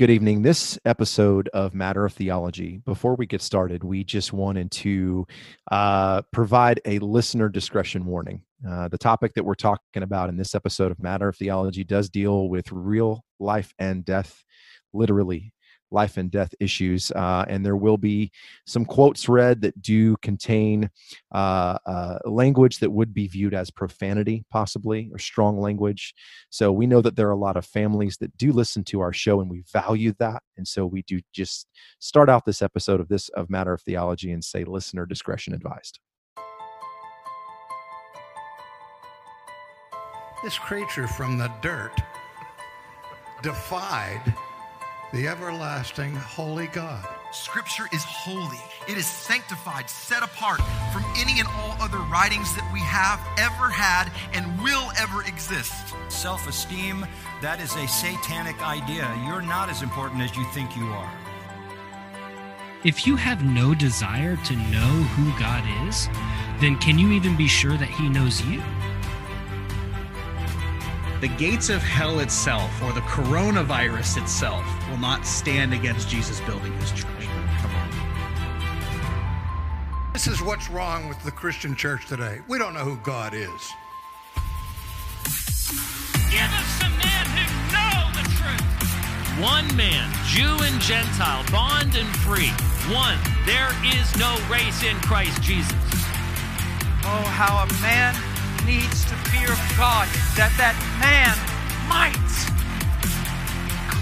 [0.00, 0.40] Good evening.
[0.40, 5.26] This episode of Matter of Theology, before we get started, we just wanted to
[5.70, 8.40] uh, provide a listener discretion warning.
[8.66, 12.08] Uh, the topic that we're talking about in this episode of Matter of Theology does
[12.08, 14.42] deal with real life and death,
[14.94, 15.52] literally
[15.90, 17.10] life and death issues.
[17.12, 18.30] Uh, and there will be
[18.66, 20.90] some quotes read that do contain
[21.32, 26.14] uh, uh, language that would be viewed as profanity, possibly, or strong language.
[26.50, 29.12] So we know that there are a lot of families that do listen to our
[29.12, 30.42] show, and we value that.
[30.56, 31.66] And so we do just
[31.98, 35.98] start out this episode of this of Matter of Theology and say listener discretion advised.
[40.42, 42.00] This creature from the dirt
[43.42, 44.34] defied
[45.12, 47.04] the everlasting holy God.
[47.32, 48.58] Scripture is holy.
[48.88, 50.60] It is sanctified, set apart
[50.92, 55.72] from any and all other writings that we have ever had and will ever exist.
[56.08, 57.06] Self esteem,
[57.42, 59.12] that is a satanic idea.
[59.26, 61.12] You're not as important as you think you are.
[62.84, 66.08] If you have no desire to know who God is,
[66.60, 68.62] then can you even be sure that He knows you?
[71.20, 76.72] The gates of hell itself or the coronavirus itself will not stand against Jesus building
[76.78, 77.28] his church.
[77.60, 77.90] Come on.
[80.14, 82.40] This is what's wrong with the Christian church today.
[82.48, 83.72] We don't know who God is.
[86.30, 88.64] Give us some men who know the truth.
[89.42, 92.48] One man, Jew and Gentile, bond and free.
[92.94, 95.74] One, there is no race in Christ Jesus.
[97.02, 98.14] Oh, how a man
[98.64, 101.36] needs to fear God, that that man
[101.88, 102.14] might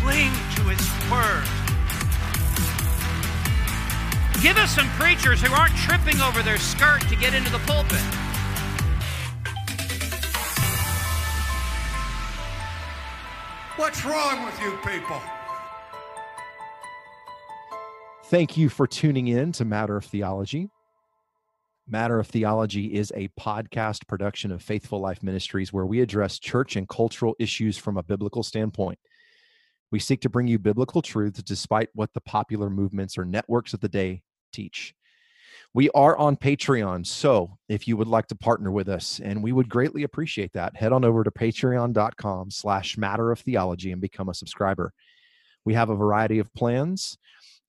[0.00, 1.44] cling to his word.
[4.42, 7.98] Give us some preachers who aren't tripping over their skirt to get into the pulpit.
[13.76, 15.20] What's wrong with you people?
[18.24, 20.70] Thank you for tuning in to Matter of Theology.
[21.91, 26.76] Matter of Theology is a podcast production of Faithful Life Ministries where we address church
[26.76, 28.99] and cultural issues from a biblical standpoint.
[29.91, 33.81] We seek to bring you biblical truths despite what the popular movements or networks of
[33.81, 34.21] the day
[34.53, 34.94] teach.
[35.72, 39.53] We are on Patreon, so if you would like to partner with us, and we
[39.53, 44.28] would greatly appreciate that, head on over to patreon.com slash matter of theology and become
[44.28, 44.93] a subscriber.
[45.65, 47.16] We have a variety of plans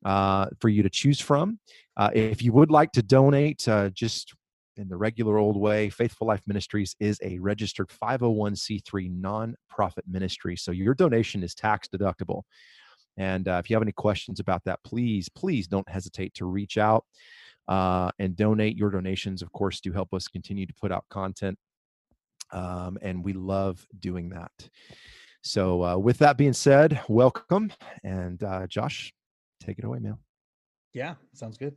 [0.06, 1.60] uh, for you to choose from.
[1.98, 4.34] Uh, if you would like to donate, uh, just
[4.78, 10.56] in the regular old way, Faithful Life Ministries is a registered 501c3 nonprofit ministry.
[10.56, 12.44] So your donation is tax deductible.
[13.18, 16.78] And uh, if you have any questions about that, please, please don't hesitate to reach
[16.78, 17.04] out
[17.68, 18.78] uh, and donate.
[18.78, 21.58] Your donations, of course, do help us continue to put out content.
[22.52, 24.52] Um, and we love doing that.
[25.42, 27.72] So, uh, with that being said, welcome.
[28.04, 29.14] And uh, Josh,
[29.70, 30.18] take it away, man.
[30.94, 31.76] Yeah, sounds good.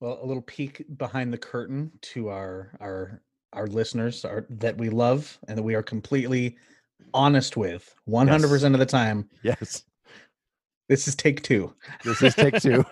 [0.00, 3.22] Well, a little peek behind the curtain to our our
[3.52, 6.56] our listeners our, that we love and that we are completely
[7.14, 8.62] honest with 100% yes.
[8.62, 9.28] of the time.
[9.42, 9.84] Yes.
[10.88, 11.74] This is take two.
[12.04, 12.84] This is take two.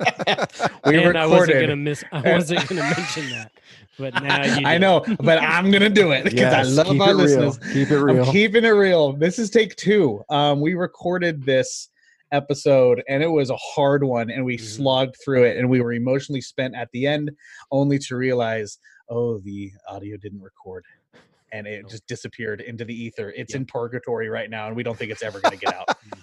[0.00, 1.16] we and recorded.
[1.16, 2.04] I wasn't gonna miss.
[2.12, 3.52] I wasn't gonna mention that,
[3.98, 4.66] but now you.
[4.66, 7.58] I know, but I'm gonna do it because yes, I love our listeners.
[7.62, 7.72] Real.
[7.72, 8.24] Keep it real.
[8.26, 9.14] I'm keeping it real.
[9.14, 10.22] This is take two.
[10.28, 11.88] Um, we recorded this
[12.32, 14.66] episode and it was a hard one and we mm-hmm.
[14.66, 17.30] slogged through it and we were emotionally spent at the end
[17.70, 18.78] only to realize
[19.08, 20.84] oh the audio didn't record
[21.52, 23.32] and it just disappeared into the ether.
[23.36, 25.88] It's in purgatory right now and we don't think it's ever going to get out.
[26.08, 26.20] Mm.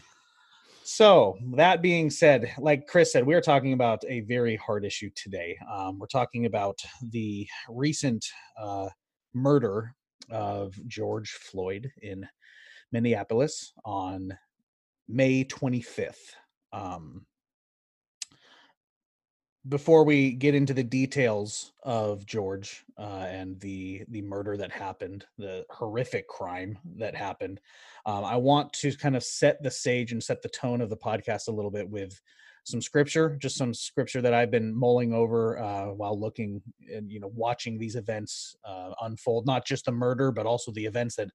[0.84, 5.10] so that being said like chris said we are talking about a very hard issue
[5.16, 5.58] today.
[5.72, 8.26] Um, we're talking about the recent
[8.60, 8.90] uh,
[9.34, 9.94] murder
[10.32, 12.26] of george floyd in
[12.92, 14.32] minneapolis on
[15.08, 16.34] May 25th.
[16.74, 17.26] Um,
[19.68, 25.26] before we get into the details of George uh, and the the murder that happened,
[25.38, 27.60] the horrific crime that happened,
[28.06, 30.98] um, I want to kind of set the stage and set the tone of the
[30.98, 32.22] podcast a little bit with
[32.64, 36.62] some scripture, just some scripture that I've been mulling over uh, while looking
[36.94, 40.86] and you know watching these events uh, unfold, not just the murder, but also the
[40.86, 41.30] events that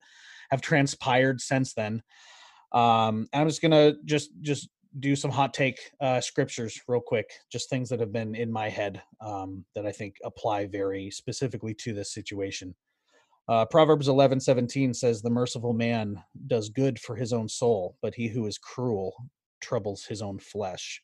[0.50, 2.02] have transpired since then.
[2.72, 4.68] Um, I'm just gonna just just
[4.98, 8.68] do some hot take uh, scriptures real quick, just things that have been in my
[8.68, 12.74] head um, that I think apply very specifically to this situation.
[13.48, 18.14] Uh, Proverbs 11, 17 says, The merciful man does good for his own soul, but
[18.14, 19.14] he who is cruel
[19.60, 21.02] troubles his own flesh.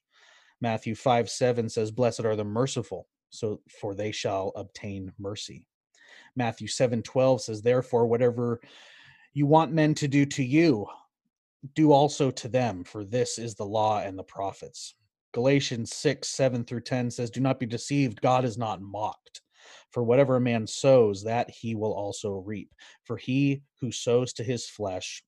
[0.61, 5.67] Matthew 5, 7 says, Blessed are the merciful, so for they shall obtain mercy.
[6.37, 8.61] Matthew 7, 12 says, Therefore, whatever
[9.35, 10.87] you want men to do to you,
[11.75, 14.95] do also to them, for this is the law and the prophets.
[15.33, 19.43] Galatians 6, 7 through 10 says, Do not be deceived, God is not mocked.
[19.91, 22.75] For whatever a man sows, that he will also reap.
[23.05, 25.23] For he who sows to his flesh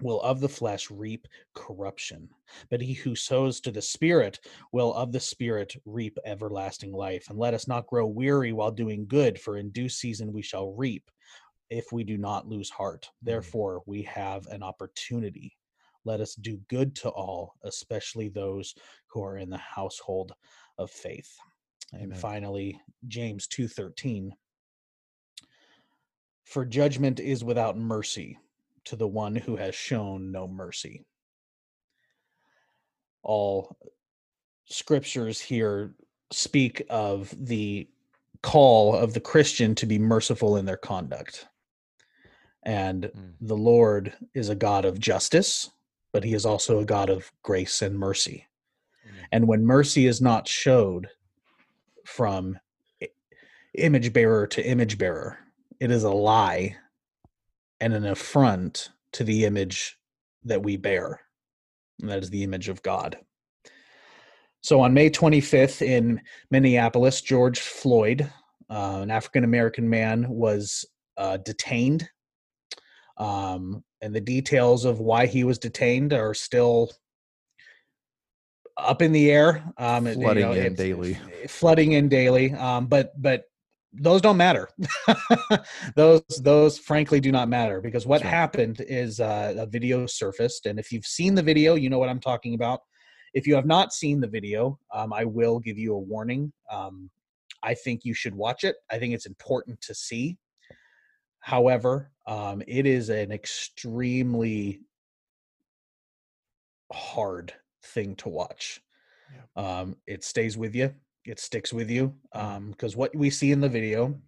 [0.00, 2.28] will of the flesh reap corruption,
[2.70, 4.40] but he who sows to the Spirit
[4.72, 7.28] will of the Spirit reap everlasting life.
[7.28, 10.72] And let us not grow weary while doing good, for in due season we shall
[10.72, 11.10] reap
[11.70, 13.06] if we do not lose heart.
[13.06, 13.26] Mm.
[13.26, 15.56] Therefore, we have an opportunity.
[16.04, 18.74] Let us do good to all, especially those
[19.06, 20.32] who are in the household
[20.78, 21.36] of faith.
[21.92, 22.18] And Amen.
[22.18, 24.32] finally, James 2:13
[26.44, 28.38] For judgment is without mercy
[28.84, 31.04] to the one who has shown no mercy.
[33.22, 33.76] All
[34.64, 35.94] scriptures here
[36.32, 37.88] speak of the
[38.42, 41.46] call of the Christian to be merciful in their conduct.
[42.62, 43.34] And Mm.
[43.40, 45.70] the Lord is a God of justice,
[46.12, 48.46] but he is also a God of grace and mercy.
[49.06, 49.26] Amen.
[49.32, 51.08] And when mercy is not showed
[52.04, 52.58] from
[53.74, 55.38] image bearer to image bearer,
[55.78, 56.76] it is a lie
[57.80, 59.98] and an affront to the image
[60.44, 61.20] that we bear.
[62.00, 63.18] And that is the image of God.
[64.62, 66.20] So on May 25th in
[66.50, 68.30] Minneapolis, George Floyd,
[68.68, 70.84] uh, an African American man, was
[71.16, 72.08] uh, detained.
[73.20, 76.90] Um, and the details of why he was detained are still
[78.78, 79.62] up in the air.
[79.76, 81.18] Um, it- you Flooding know, in daily.
[81.46, 82.52] flooding in daily.
[82.54, 83.44] Um, but but
[83.92, 84.68] those don't matter.
[85.96, 88.30] those those frankly do not matter because what right.
[88.30, 92.08] happened is uh, a video surfaced, and if you've seen the video, you know what
[92.08, 92.80] I'm talking about.
[93.34, 96.52] If you have not seen the video, um, I will give you a warning.
[96.70, 97.10] Um,
[97.62, 98.76] I think you should watch it.
[98.90, 100.38] I think it's important to see.
[101.40, 104.80] However, um, it is an extremely
[106.92, 107.52] hard
[107.82, 108.80] thing to watch.
[109.56, 110.94] Um, it stays with you.
[111.24, 114.18] It sticks with you because what we see in the video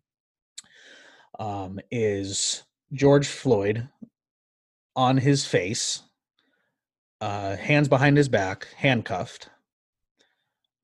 [1.38, 2.62] um, is
[2.92, 3.88] George Floyd
[4.94, 6.02] on his face,
[7.20, 9.48] uh, hands behind his back, handcuffed,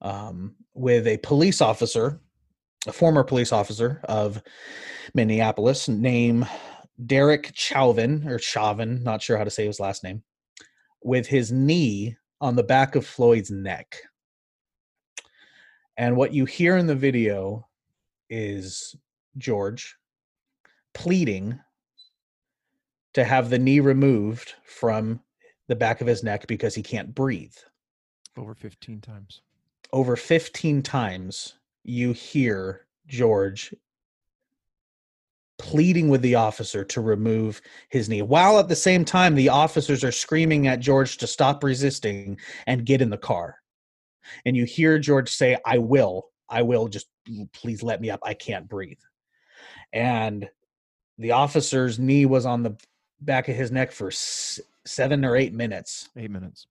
[0.00, 2.20] um, with a police officer,
[2.86, 4.42] a former police officer of
[5.14, 6.48] Minneapolis, named
[7.06, 10.22] Derek Chauvin or Chauvin, not sure how to say his last name,
[11.02, 13.96] with his knee on the back of Floyd's neck.
[15.96, 17.66] And what you hear in the video
[18.30, 18.94] is
[19.36, 19.96] George
[20.94, 21.58] pleading
[23.14, 25.20] to have the knee removed from
[25.66, 27.54] the back of his neck because he can't breathe.
[28.36, 29.42] Over 15 times.
[29.92, 31.54] Over 15 times,
[31.88, 33.74] you hear George
[35.58, 40.04] pleading with the officer to remove his knee, while at the same time, the officers
[40.04, 43.56] are screaming at George to stop resisting and get in the car.
[44.44, 47.08] And you hear George say, I will, I will, just
[47.52, 48.20] please let me up.
[48.22, 49.00] I can't breathe.
[49.92, 50.48] And
[51.18, 52.76] the officer's knee was on the
[53.20, 56.08] back of his neck for s- seven or eight minutes.
[56.16, 56.66] Eight minutes.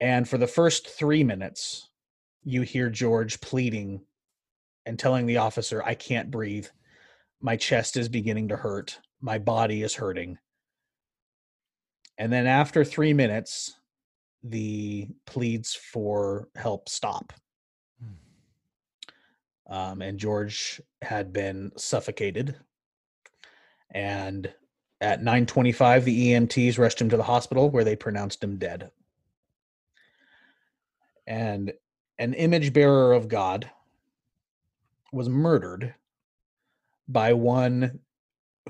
[0.00, 1.88] And for the first three minutes,
[2.44, 4.02] you hear George pleading
[4.86, 6.66] and telling the officer, I can't breathe.
[7.40, 8.98] My chest is beginning to hurt.
[9.20, 10.38] My body is hurting.
[12.16, 13.74] And then after three minutes,
[14.42, 17.32] the pleads for help stop.
[19.68, 22.56] Um, and George had been suffocated.
[23.90, 24.52] And
[25.00, 28.90] at 9:25, the EMTs rushed him to the hospital where they pronounced him dead.
[31.26, 31.72] And
[32.18, 33.70] an image bearer of God
[35.16, 35.94] was murdered
[37.08, 38.00] by one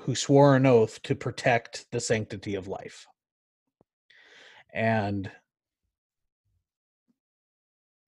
[0.00, 3.06] who swore an oath to protect the sanctity of life.
[4.72, 5.30] And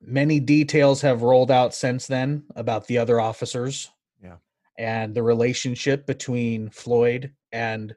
[0.00, 3.90] many details have rolled out since then about the other officers.
[4.22, 4.36] Yeah.
[4.78, 7.94] And the relationship between Floyd and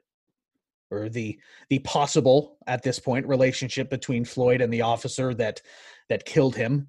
[0.90, 1.38] or the
[1.70, 5.62] the possible at this point relationship between Floyd and the officer that
[6.08, 6.88] that killed him.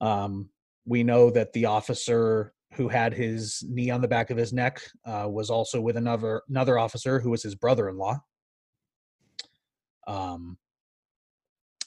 [0.00, 0.48] Um,
[0.84, 4.80] we know that the officer who had his knee on the back of his neck
[5.04, 8.18] uh, was also with another another officer who was his brother-in-law.
[10.06, 10.58] Um,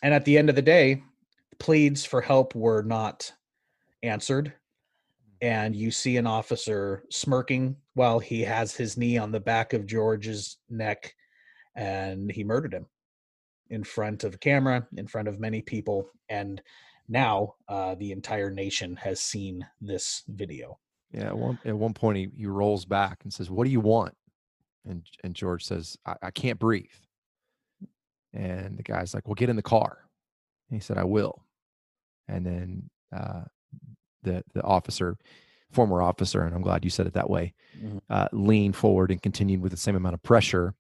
[0.01, 1.03] and at the end of the day,
[1.59, 3.31] pleads for help were not
[4.03, 4.53] answered.
[5.41, 9.85] And you see an officer smirking while he has his knee on the back of
[9.85, 11.13] George's neck,
[11.75, 12.85] and he murdered him
[13.69, 16.09] in front of a camera, in front of many people.
[16.29, 16.61] And
[17.07, 20.79] now uh, the entire nation has seen this video.
[21.11, 21.27] Yeah.
[21.27, 24.15] At one, at one point, he, he rolls back and says, What do you want?
[24.87, 26.89] And, and George says, I, I can't breathe.
[28.33, 29.99] And the guy's like, "Well, get in the car."
[30.69, 31.45] And he said, "I will."
[32.27, 33.43] And then uh,
[34.23, 35.15] the the officer,
[35.71, 38.01] former officer, and I'm glad you said it that way, Mhm.
[38.09, 40.73] uh, leaned forward and continued with the same amount of pressure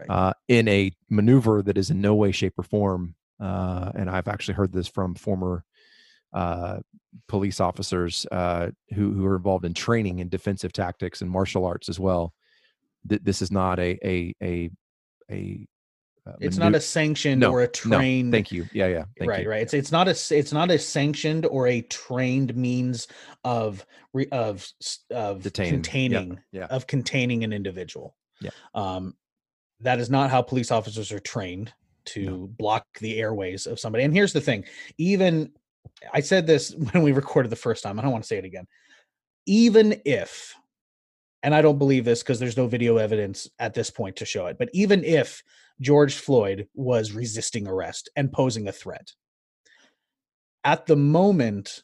[0.00, 0.10] Right.
[0.10, 3.14] uh, in a maneuver that is in no way, shape, or form.
[3.40, 5.64] Uh, and I've actually heard this from former
[6.32, 6.80] uh,
[7.26, 11.88] police officers uh, who who are involved in training in defensive tactics and martial arts
[11.88, 12.32] as well.
[13.08, 14.70] Th- this is not a a a
[15.30, 15.66] a.
[16.26, 18.32] uh, It's not a sanctioned No, or a no, trained.
[18.32, 18.66] thank you.
[18.72, 19.04] Yeah, yeah.
[19.18, 19.50] Thank right, you.
[19.50, 19.62] right.
[19.62, 23.08] It's it's not a it's not a sanctioned or a trained means
[23.42, 24.68] of re, of
[25.10, 25.72] of Detaining.
[25.72, 26.66] Containing yeah.
[26.66, 28.14] of containing an individual.
[28.40, 28.50] Yeah.
[28.74, 29.14] Um,
[29.80, 31.72] that is not how police officers are trained
[32.06, 34.04] to block the airways of somebody.
[34.04, 34.64] And here's the thing:
[34.98, 35.52] even
[36.12, 37.98] I said this when we recorded the first time.
[37.98, 38.66] I don't want to say it again.
[39.46, 40.54] Even if,
[41.42, 44.46] and I don't believe this because there's no video evidence at this point to show
[44.46, 45.42] it, but even if
[45.80, 49.12] George Floyd was resisting arrest and posing a threat,
[50.62, 51.82] at the moment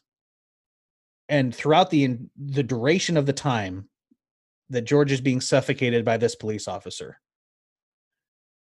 [1.29, 3.89] and throughout the the duration of the time
[4.69, 7.19] that George is being suffocated by this police officer,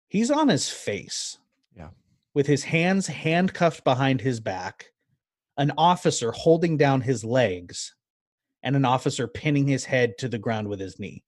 [0.08, 1.38] he's on his face.
[2.36, 4.88] With his hands handcuffed behind his back,
[5.56, 7.94] an officer holding down his legs,
[8.62, 11.24] and an officer pinning his head to the ground with his knee.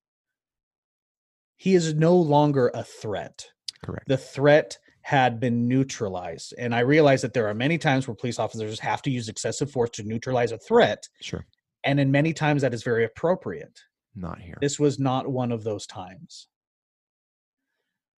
[1.57, 3.47] He is no longer a threat
[3.83, 4.07] Correct.
[4.07, 6.53] the threat had been neutralized.
[6.59, 9.71] And I realize that there are many times where police officers have to use excessive
[9.71, 11.09] force to neutralize a threat.
[11.23, 11.47] Sure.
[11.85, 13.81] And in many times that is very appropriate.
[14.15, 14.59] Not here.
[14.61, 16.49] This was not one of those times.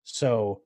[0.03, 0.63] So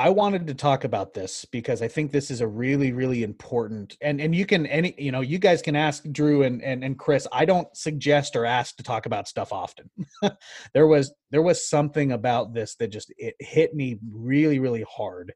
[0.00, 3.98] I wanted to talk about this because I think this is a really, really important
[4.00, 6.98] and and you can any you know, you guys can ask Drew and and, and
[6.98, 7.26] Chris.
[7.30, 9.90] I don't suggest or ask to talk about stuff often.
[10.72, 15.34] there was there was something about this that just it hit me really, really hard.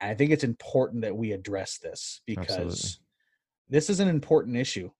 [0.00, 2.90] And I think it's important that we address this because Absolutely.
[3.68, 4.92] this is an important issue.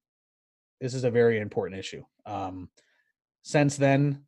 [0.80, 2.02] This is a very important issue.
[2.26, 2.68] Um,
[3.44, 4.24] since then,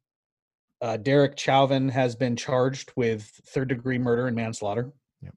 [0.82, 4.92] uh, Derek Chauvin has been charged with third degree murder and manslaughter.
[5.22, 5.34] Yep.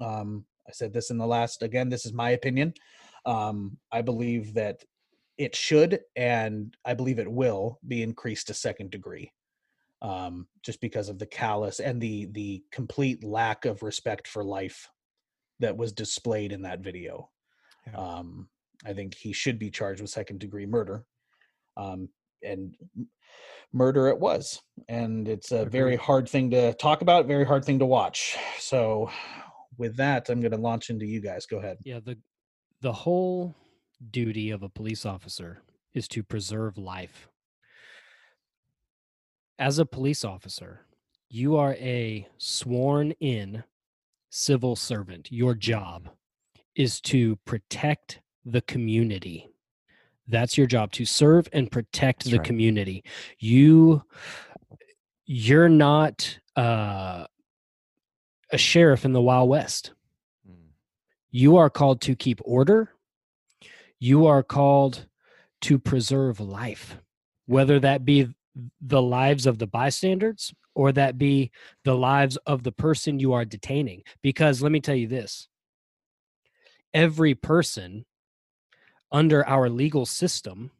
[0.00, 2.74] Um, I said this in the last, again, this is my opinion.
[3.24, 4.84] Um, I believe that
[5.38, 9.32] it should and I believe it will be increased to second degree.
[10.02, 14.88] Um, just because of the callous and the the complete lack of respect for life
[15.60, 17.30] that was displayed in that video.
[17.86, 17.98] Yeah.
[17.98, 18.48] Um,
[18.84, 21.04] I think he should be charged with second degree murder.
[21.76, 22.08] Um,
[22.42, 22.74] and
[23.72, 24.60] murder it was.
[24.88, 28.36] And it's a very hard thing to talk about, very hard thing to watch.
[28.58, 29.10] So
[29.78, 31.46] with that, I'm going to launch into you guys.
[31.46, 31.78] Go ahead.
[31.84, 32.18] Yeah, the
[32.80, 33.54] the whole
[34.10, 35.62] duty of a police officer
[35.94, 37.28] is to preserve life.
[39.58, 40.86] As a police officer,
[41.28, 43.62] you are a sworn in
[44.30, 45.30] civil servant.
[45.30, 46.08] Your job
[46.74, 49.51] is to protect the community.
[50.28, 52.46] That's your job to serve and protect That's the right.
[52.46, 53.04] community.
[53.38, 54.02] You
[55.24, 57.26] you're not uh,
[58.50, 59.92] a sheriff in the Wild West
[60.48, 60.70] Mm.
[61.30, 62.90] you are called to keep order
[64.00, 65.06] you are called
[65.60, 66.98] to preserve life
[67.46, 68.26] whether that be
[68.80, 71.52] the lives of the bystanders or that be
[71.84, 75.46] the lives of the person you are detaining because let me tell you this
[76.92, 78.04] every person
[79.12, 80.70] under our legal system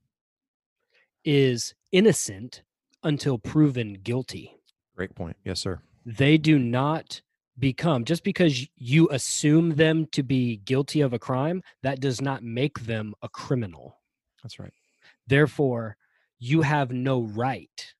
[1.24, 2.62] is innocent
[3.02, 4.54] until proven guilty
[4.96, 5.36] Great point.
[5.44, 5.80] Yes, sir.
[6.04, 7.20] they do not
[7.58, 12.42] become just because you assume them to be guilty of a crime that does not
[12.42, 13.98] make them a criminal
[14.42, 14.72] That's right.
[15.26, 15.96] therefore
[16.38, 17.94] you have no right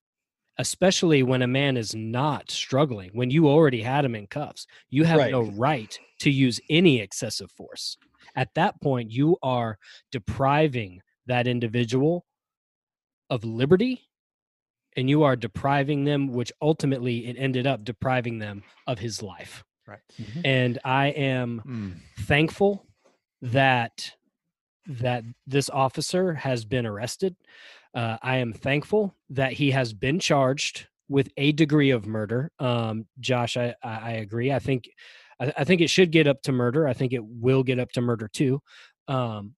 [0.59, 5.03] especially when a man is not struggling when you already had him in cuffs you
[5.03, 5.31] have Right.
[5.31, 7.97] no right to use any excessive force
[8.35, 9.77] at that point you are
[10.11, 12.25] depriving that individual
[13.29, 14.01] of liberty
[14.95, 19.63] and you are depriving them which ultimately it ended up depriving them of his life.
[19.85, 19.99] Right.
[20.45, 21.95] and i am Mm.
[22.25, 22.85] thankful
[23.41, 24.11] that
[24.87, 27.35] that this officer has been arrested.
[27.93, 32.49] Uh, i am thankful that he has been charged with a degree of murder.
[32.59, 34.51] Um, josh I, I i agree.
[34.53, 34.89] I think
[35.43, 37.91] I, I think it should get up to murder i think it will get up
[37.93, 38.61] to murder too
[39.07, 39.53] um,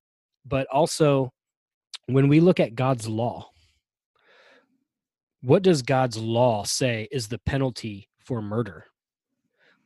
[0.46, 1.32] but also
[2.08, 3.50] when we look at god's law
[5.42, 8.86] what does god's law say is the penalty for murder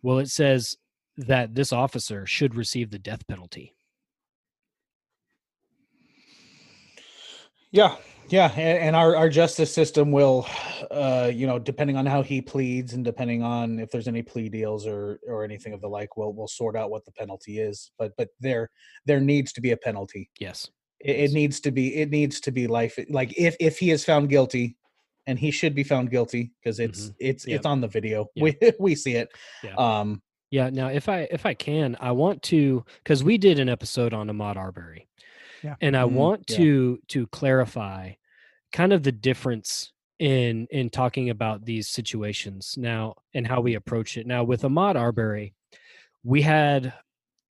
[0.02, 0.78] well it says
[1.18, 3.76] that this officer should receive the death penalty
[7.72, 7.96] Yeah.
[8.30, 10.46] Yeah, and, and our, our justice system will,
[10.92, 14.50] uh, you know, depending on how he pleads and depending on if there's any plea
[14.50, 17.92] deals or or anything of the like, we'll we'll sort out what the penalty is.
[17.98, 18.70] But but there
[19.06, 20.30] there needs to be a penalty.
[20.40, 20.70] Yes.
[21.00, 22.98] It, it needs to be it needs to be life.
[23.10, 24.78] Like if if he is found guilty,
[25.28, 27.56] and he should be found guilty because it's it's Yep.
[27.58, 28.28] it's on the video.
[28.36, 28.44] Yeah.
[28.44, 29.30] We we see it.
[29.64, 29.76] Yeah.
[29.76, 30.22] Um.
[30.52, 30.70] Yeah.
[30.72, 34.28] Now, if I if I can, I want to because we did an episode on
[34.28, 35.08] Ahmaud Arbery,
[35.64, 35.76] Yeah.
[35.82, 36.58] and I Mhm, want yeah.
[36.58, 38.14] to to clarify
[38.72, 44.18] kind of the difference in in talking about these situations now and how we approach
[44.18, 44.28] it.
[44.28, 45.54] Now, with Ahmaud Arbery,
[46.24, 46.94] we had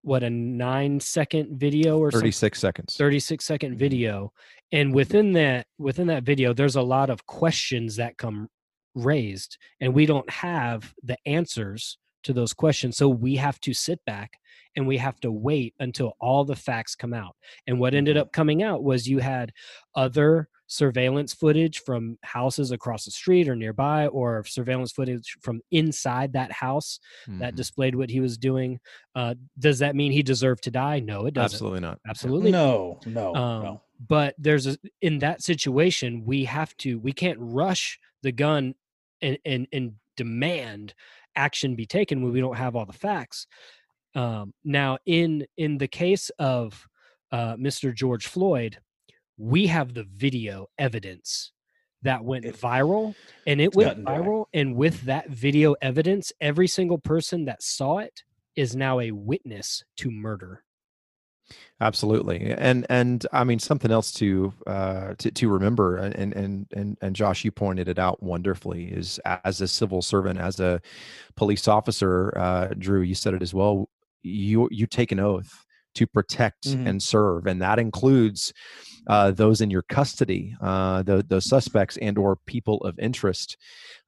[0.02, 2.96] what a nine second video or something 36 seconds.
[2.96, 3.78] 36 second mm-hmm.
[3.78, 4.32] video
[4.72, 8.48] and within that within that video there's a lot of questions that come
[8.94, 13.98] raised and we don't have the answers to those questions so we have to sit
[14.06, 14.38] back
[14.76, 17.34] and we have to wait until all the facts come out.
[17.66, 18.22] And what ended mm-hmm.
[18.22, 19.52] up coming out was you had
[19.94, 26.32] other surveillance footage from houses across the street or nearby or surveillance footage from inside
[26.32, 27.56] that house that Mhm.
[27.56, 28.80] displayed what he was doing
[29.14, 32.98] uh, does that mean he deserved to die no it doesn't absolutely not absolutely No.
[33.06, 33.34] No.
[33.34, 33.82] um, no.
[34.08, 38.74] but there's a in that situation we have to we can't rush the gun
[39.22, 40.94] and and, and demand
[41.36, 43.46] action be taken when we don't have all the facts
[44.14, 46.86] um, now in in the case of
[47.30, 48.78] uh, mr george floyd
[49.38, 51.52] we have the video evidence
[52.02, 53.14] that went It- viral
[53.46, 54.16] and it went cut and dry.
[54.18, 58.22] viral and with that video evidence every single person that saw it
[58.54, 60.62] is now a witness to murder
[61.80, 66.96] absolutely and and i mean something else to uh to, to remember and and and
[67.02, 70.80] and josh you pointed it out wonderfully is as a civil servant as a
[71.36, 73.88] police officer uh drew you said it as well
[74.22, 75.64] you you take an oath
[75.94, 76.88] to protect Mhm.
[76.88, 78.52] and serve and that includes
[79.06, 83.56] uh, those in your custody, uh, the, those suspects and or people of interest.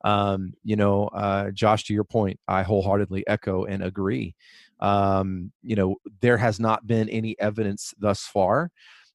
[0.04, 4.34] Um, you know, uh, Josh, to your point, I wholeheartedly echo and agree.
[4.80, 8.70] Um, you know, there has not been any evidence thus far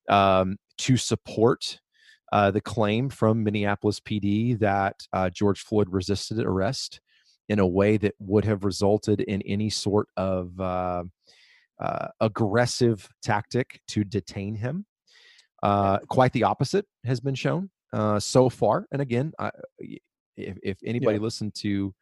[0.10, 1.80] um, to support
[2.32, 7.00] uh, the claim from Minneapolis PD that uh, George Floyd resisted arrest
[7.50, 11.04] in a way that would have resulted in any sort of uh,
[11.80, 14.86] uh, aggressive tactic to detain him.
[15.64, 18.86] Uh, quite the opposite has been shown uh, so far.
[18.92, 19.50] And again, I,
[20.36, 21.94] if, if anybody listened to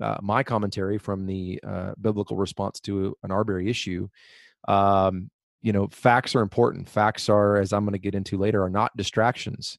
[0.00, 4.08] uh, my commentary from the uh, biblical response to an Arbery issue,
[4.66, 5.30] um,
[5.62, 6.88] you know, facts are important.
[6.88, 9.78] Facts are, as I'm going to get into later, are not distractions.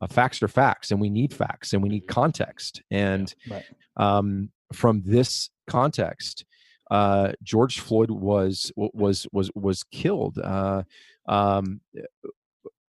[0.00, 2.82] Uh, facts are facts, and we need facts, and we need context.
[2.90, 3.64] And Right.
[3.96, 6.44] um, from this context,
[6.90, 10.38] uh, George Floyd was was was was killed.
[10.38, 10.84] Uh,
[11.28, 11.80] um,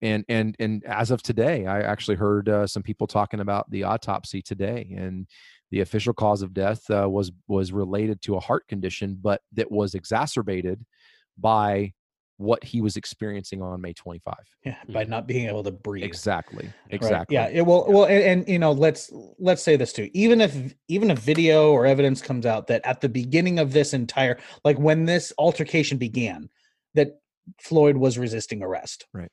[0.01, 3.83] and and and as of today, I actually heard uh, some people talking about the
[3.83, 5.27] autopsy today, and
[5.71, 9.71] the official cause of death uh, was was related to a heart condition, but that
[9.71, 10.85] was exacerbated
[11.37, 11.93] by
[12.37, 14.35] what he was experiencing on May 25.
[14.63, 14.75] Yeah.
[14.89, 16.03] By not being able to breathe.
[16.03, 16.65] Exactly.
[16.65, 16.73] Right.
[16.91, 17.33] Exactly.
[17.33, 17.49] Yeah.
[17.49, 17.85] It will.
[17.89, 20.09] Well, and, and you know, let's let's say this too.
[20.13, 23.93] Even if even if video or evidence comes out that at the beginning of this
[23.93, 26.49] entire, like when this altercation began,
[26.93, 27.19] that
[27.59, 29.07] Floyd was resisting arrest.
[29.13, 29.31] Right.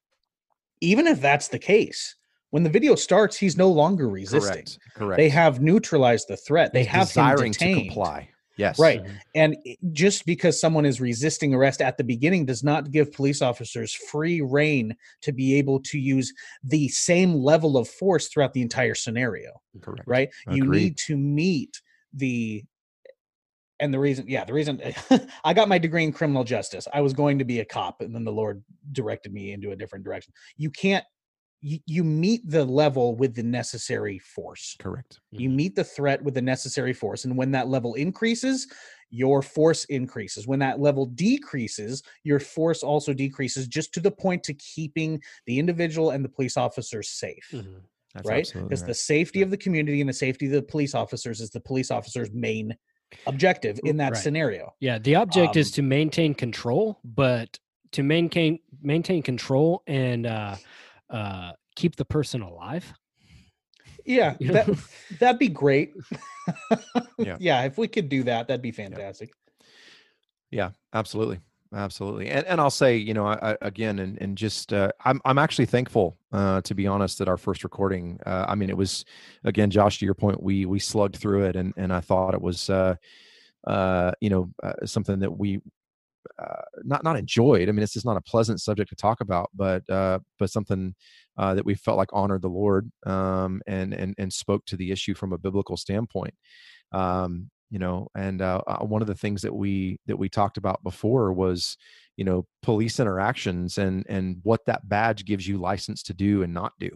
[0.84, 2.16] Even if that's the case,
[2.50, 4.52] when the video starts, he's no longer resisting.
[4.52, 4.78] Correct.
[4.94, 5.18] Correct.
[5.18, 6.72] They have neutralized the threat.
[6.72, 7.88] They He's have desiring him to detained.
[7.88, 8.28] comply.
[8.56, 8.78] Yes.
[8.78, 9.02] Right.
[9.02, 9.16] Mm-hmm.
[9.34, 9.56] And
[9.92, 14.40] just because someone is resisting arrest at the beginning does not give police officers free
[14.42, 19.60] reign to be able to use the same level of force throughout the entire scenario.
[19.80, 20.06] Correct.
[20.06, 20.28] Right.
[20.48, 21.80] You need to meet
[22.12, 22.62] the
[23.80, 24.80] and the reason, yeah, the reason
[25.44, 28.14] I got my degree in criminal justice, I was going to be a cop, and
[28.14, 30.32] then the Lord directed me into a different direction.
[30.56, 31.04] You can't,
[31.60, 35.20] you, you meet the level with the necessary force Correct.
[35.30, 38.66] you meet the threat with the necessary force and when that level increases
[39.08, 44.42] your force increases when that level decreases your force also decreases just to the point
[44.42, 47.80] to keeping the individual and the police officers safe Mhm.
[48.14, 48.88] That's right because right.
[48.88, 51.90] the safety of the community and the safety of the police officers is the police
[51.90, 52.76] officers main
[53.26, 54.22] objective in that Right.
[54.22, 57.58] scenario Yeah, the object is Um, to maintain control, but
[57.92, 60.56] to maintain maintain control and uh,
[61.10, 62.92] uh, keep the person alive.
[64.04, 64.76] yeah You that, know?
[65.18, 65.94] that'd be great
[67.18, 67.36] Yeah.
[67.40, 69.30] yeah if we could do that that'd be fantastic
[70.50, 71.40] Yeah, absolutely,
[71.74, 72.28] absolutely.
[72.28, 75.38] And and I'll say, you know, I, I, again, and and just, uh, I'm I'm
[75.38, 78.18] actually thankful, uh, to be honest, that our first recording.
[78.24, 79.04] Uh, I mean, it was,
[79.44, 82.42] again, Josh, to your point, we we slugged through it, and and I thought it
[82.42, 82.96] was, uh,
[83.66, 85.60] uh, you know, uh, something that we
[86.38, 87.68] uh, not not enjoyed.
[87.68, 90.94] I mean, it's just not a pleasant subject to talk about, but uh, but something
[91.36, 94.90] uh, that we felt like honored the Lord um, and and and spoke to the
[94.90, 96.34] issue from a biblical standpoint.
[96.92, 100.58] Um, you know, and uh, uh, one of the things that we that we talked
[100.58, 101.76] about before was
[102.16, 106.54] you know police interactions and and what that badge gives you license to do and
[106.54, 106.90] not do.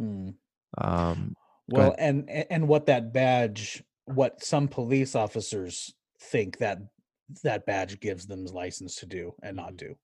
[0.00, 0.34] Mm.
[0.78, 1.36] Um,
[1.68, 6.78] Well, and and what that badge, what some police officers think that
[7.44, 9.94] that badge gives them license to do and not do.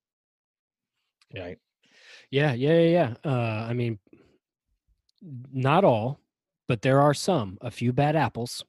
[1.35, 1.43] Yeah.
[1.43, 1.59] Right.
[2.31, 3.15] Yeah, yeah, yeah.
[3.25, 3.31] yeah.
[3.33, 3.99] Uh, I mean,
[5.53, 6.21] not all,
[6.69, 8.65] but there are some, a few bad apples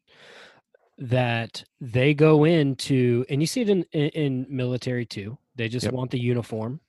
[1.10, 5.38] that they go into, and you see it in in, in military too.
[5.56, 5.94] They just Yep.
[5.94, 6.82] want the uniform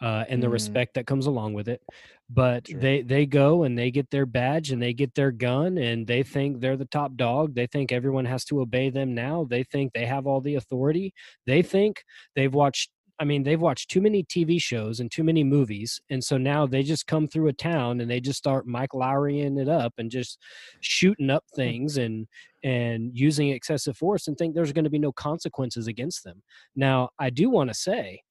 [0.00, 0.52] uh, and the Mm.
[0.52, 1.82] respect that comes along with it.
[2.30, 2.80] But Sure.
[2.80, 6.22] they they go and they get their badge and they get their gun and they
[6.22, 7.54] think they're the top dog.
[7.54, 9.44] They think everyone has to obey them now.
[9.44, 11.14] They think they have all the authority.
[11.46, 12.04] They think
[12.36, 16.22] they've watched I mean, they've watched too many TV shows and too many movies, and
[16.22, 19.68] so now they just come through a town and they just start Mike Lowrying it
[19.68, 20.40] up and just
[20.80, 22.26] shooting up things and
[22.64, 26.42] and using excessive force and think there's going to be no consequences against them.
[26.74, 28.22] Now, I do want to say,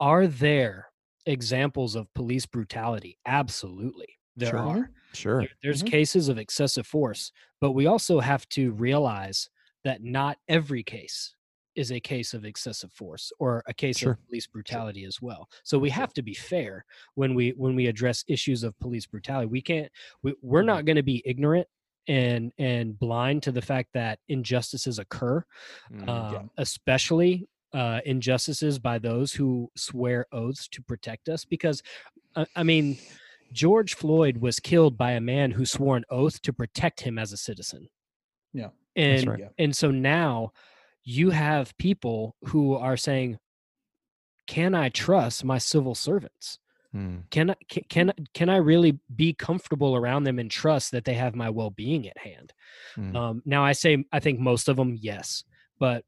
[0.00, 0.86] are there
[1.26, 3.18] examples of police brutality?
[3.26, 4.58] Absolutely, there Sure.
[4.58, 4.90] are.
[5.12, 5.40] sure.
[5.40, 5.90] There- there's Mhm.
[5.90, 9.48] cases of excessive force, but we also have to realize
[9.84, 11.34] that not every case
[11.76, 14.12] is a case of excessive force or a case Sure.
[14.12, 15.48] of police brutality as well.
[15.62, 16.84] So we have to be fair
[17.14, 19.46] when we when we address issues of police brutality.
[19.46, 19.90] We can't
[20.22, 20.66] we, we're Mm-hmm.
[20.66, 21.66] not going to be ignorant
[22.06, 25.44] and and blind to the fact that injustices occur,
[25.92, 31.44] Mm, um, especially uh, injustices by those who swear oaths to protect us.
[31.44, 31.82] Because,
[32.36, 32.98] uh, I mean,
[33.52, 37.32] George Floyd was killed by a man who swore an oath to protect him as
[37.32, 37.88] a citizen.
[38.52, 38.68] Yeah.
[38.94, 39.48] And right.
[39.58, 40.52] And so now
[41.04, 43.38] you have people who are saying,
[44.46, 46.58] "Can I trust my civil servants?
[46.94, 51.04] mm, Can I can can, can I really be comfortable around them and trust that
[51.04, 52.52] they have my well-being at hand?"
[52.96, 53.16] mm.
[53.16, 55.44] Um, now I say I think most of them yes,
[55.78, 56.04] but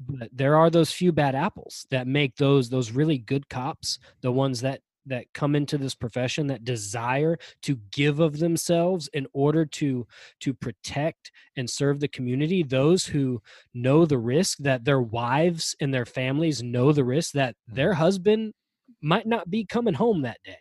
[0.00, 4.32] but there are those few bad apples that make those those really good cops the
[4.32, 9.64] ones that that come into this profession that desire to give of themselves in order
[9.66, 10.06] to
[10.40, 13.42] to protect and serve the community those who
[13.74, 17.76] know the risk that their wives and their families know the risk that mm-hmm.
[17.76, 18.52] their husband
[19.00, 20.56] might not be coming home that day.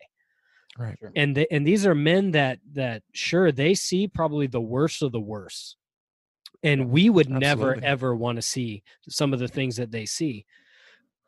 [0.77, 0.97] Right.
[0.99, 1.11] Sure.
[1.15, 5.11] and they, and these are men that that sure they see probably the worst of
[5.11, 5.75] the worst.
[6.63, 10.45] And we would never ever want to see some of the things that they see.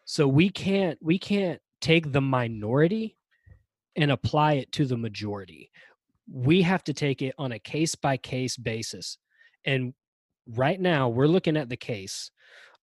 [0.06, 3.18] So we can't we can't take the minority
[3.98, 5.70] and apply it to the majority.
[6.32, 9.18] We have to take it on a case by case basis.
[9.66, 9.94] And
[10.48, 12.32] right now we're looking at the case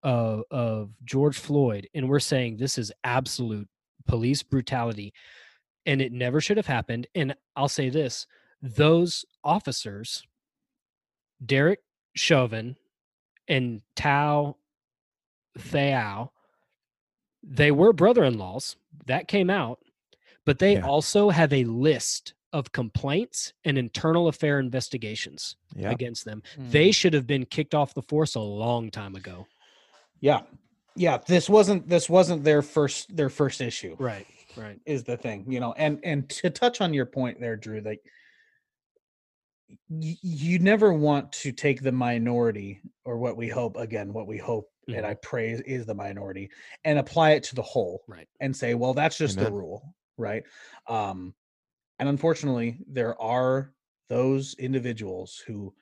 [0.03, 3.67] of of George Floyd and we're saying this is absolute
[4.05, 5.13] police brutality
[5.85, 7.07] and it never should have happened.
[7.15, 8.27] And I'll say this
[8.61, 10.23] those officers
[11.45, 11.79] Derek
[12.15, 12.75] Chauvin
[13.47, 14.55] and Tou
[15.57, 16.29] Thao
[17.43, 18.75] they were brother-in-laws
[19.07, 19.79] that came out
[20.45, 20.85] but they Yeah.
[20.87, 25.91] also have a list of complaints and internal affair investigations Yeah.
[25.91, 26.71] against them Mm.
[26.71, 29.47] they should have been kicked off the force a long time ago
[30.21, 30.41] Yeah.
[30.95, 31.19] Yeah.
[31.25, 33.95] This wasn't this wasn't their first their first issue.
[33.99, 34.25] right
[34.57, 37.79] right is the thing you know and and to touch on your point there drew
[37.81, 38.01] like
[39.89, 44.67] you never want to take the minority or what we hope again what we hope
[44.97, 46.49] and i praise is- is the minority
[46.83, 48.27] and apply it to the whole Right.
[48.39, 50.43] and say well that's just the rule right
[50.87, 51.33] um
[51.99, 53.73] and unfortunately there are
[54.09, 55.73] those individuals who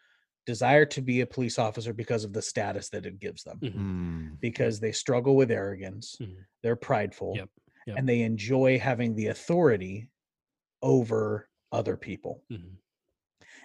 [0.45, 3.75] desire to be a police officer because of the status that it gives them Mhm.
[3.75, 6.45] Mm, because they struggle with arrogance Mhm.
[6.63, 7.49] they're prideful Yep,
[7.87, 7.97] yep.
[7.97, 10.09] and they enjoy having the authority
[10.81, 12.77] over other people Mhm.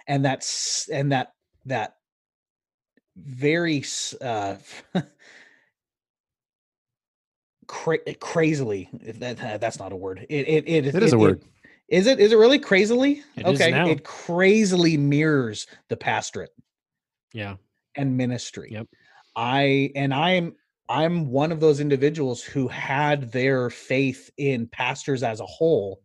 [0.07, 1.33] and that's and that
[1.65, 1.95] that
[3.15, 3.83] very
[4.21, 4.55] uh
[7.67, 11.43] cra- crazily if that that's not a word it it it, It is a word.
[11.87, 16.51] is it is it really crazily It okay it crazily mirrors the pastorate
[17.33, 17.55] yeah
[17.95, 18.69] and ministry.
[18.71, 18.87] Yep.
[19.35, 20.55] I and I'm
[20.89, 26.01] I'm one of those individuals who had their faith in pastors as a whole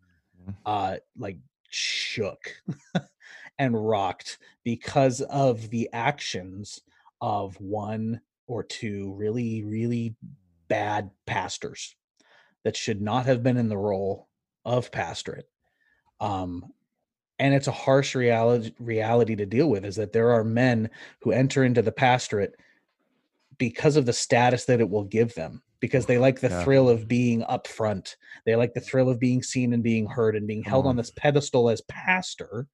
[0.46, 0.54] Mhm.
[0.66, 1.38] uh like
[1.70, 2.54] shook
[3.58, 6.80] and rocked because of the actions
[7.20, 10.16] of one or two really really
[10.68, 11.94] bad pastors
[12.64, 14.28] that should not have been in the role
[14.64, 15.48] of pastorate
[16.20, 16.64] um
[17.38, 20.90] and it's a harsh reality reality to deal with is that there are men
[21.22, 22.54] who enter into the pastorate
[23.58, 26.64] because of the status that it will give them because they like the Yeah.
[26.64, 28.16] thrill of being up front.
[28.44, 30.96] They like the thrill of being seen and being heard and being held on on.
[30.96, 32.66] this pedestal as pastor.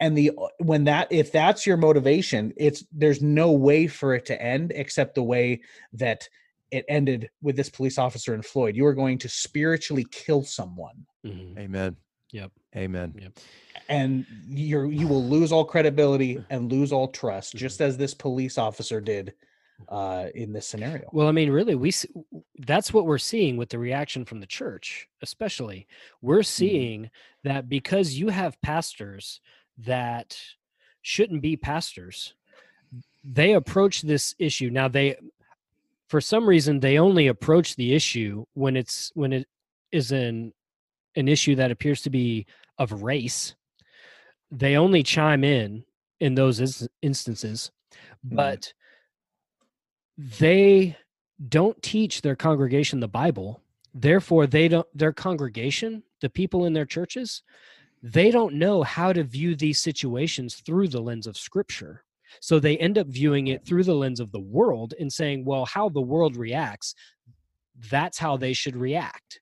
[0.00, 4.40] And the when that if that's your motivation, it's there's no way for it to
[4.42, 5.62] end except the way
[5.94, 6.28] that
[6.70, 8.76] it ended with this police officer and Floyd.
[8.76, 11.58] You are going to spiritually kill someone Mhm.
[11.58, 11.96] Amen.
[12.32, 12.50] Yep.
[12.76, 13.14] Amen.
[13.18, 13.38] Yep.
[13.88, 17.58] and you're you will lose all credibility and lose all trust Mm-hmm.
[17.58, 19.32] just as this police officer did
[19.88, 21.92] uh in this scenario Well, I mean, really, we
[22.58, 25.86] that's what we're seeing with the reaction from the church, especially.
[26.22, 27.10] We're seeing
[27.44, 29.40] that because you have pastors
[29.78, 30.38] that
[31.02, 32.34] shouldn't be pastors,
[33.24, 34.70] they approach this issue.
[34.70, 35.16] Now, they,
[36.08, 39.48] for some reason, they only approach the issue when it's when it
[39.92, 40.52] is an
[41.16, 42.46] an issue that appears to be
[42.78, 43.54] of race.
[44.50, 45.84] They only chime in
[46.20, 47.70] in those ins- instances,
[48.26, 48.36] Mhm.
[48.36, 48.72] but
[50.16, 50.96] they
[51.48, 53.60] don't teach their congregation the Bible.
[53.94, 57.42] Therefore, they don't their congregation, the people in their churches,
[58.02, 62.04] they don't know how to view these situations through the lens of scripture.
[62.40, 65.64] So they end up viewing it through the lens of the world and saying, well,
[65.64, 66.94] how the world reacts,
[67.90, 69.40] that's how they should react.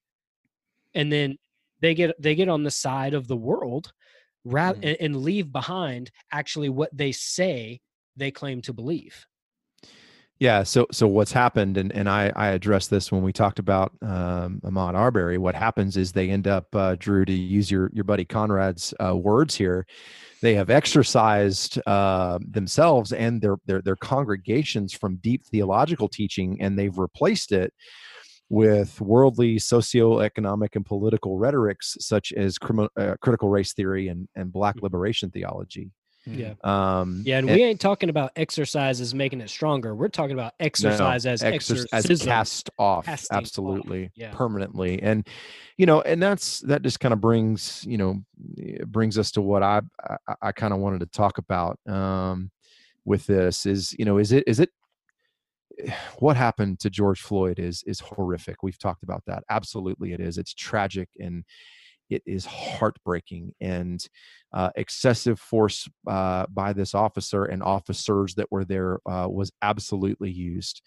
[0.95, 1.39] And then
[1.81, 3.93] they get they get on the side of the world
[4.45, 4.89] rather Mhm.
[4.89, 7.81] and, and leave behind actually what they say
[8.17, 9.27] they claim to believe.
[10.41, 10.65] Yeah.
[10.65, 14.61] So so what's happened, and and I I addressed this when we talked about um,
[14.65, 15.39] Ahmaud Arbery.
[15.39, 19.17] What happens is they end up, uh, Drew, to use your your buddy Conrad's uh,
[19.17, 19.87] words here.
[20.43, 26.77] They have exercised uh, themselves and their their their congregations from deep theological teaching, and
[26.79, 27.73] they've replaced it
[28.51, 34.53] with worldly socioeconomic and political rhetorics such as crimi- uh, critical race theory and and
[34.53, 35.91] black liberation theology.
[36.27, 36.55] Yeah.
[36.63, 39.95] Um, Yeah, and we ain't talking about exercise as making it stronger.
[39.95, 42.13] We're talking about No, exercise as exor- exorcism.
[42.13, 44.33] as cast off Casting off, absolutely yeah.
[44.33, 45.27] permanently and
[45.77, 48.23] you know and that's that just kind of brings you know
[48.87, 49.81] brings us to what i
[50.29, 52.51] i, I kind of wanted to talk about um
[53.05, 54.71] with this is you know is it is it
[56.19, 60.39] what happened to george floyd is is horrific we've talked about that absolutely it is
[60.39, 61.45] it's tragic and
[62.11, 64.07] it is heartbreaking and
[64.53, 70.31] uh, excessive force uh, by this officer and officers that were there uh, was absolutely
[70.31, 70.83] used.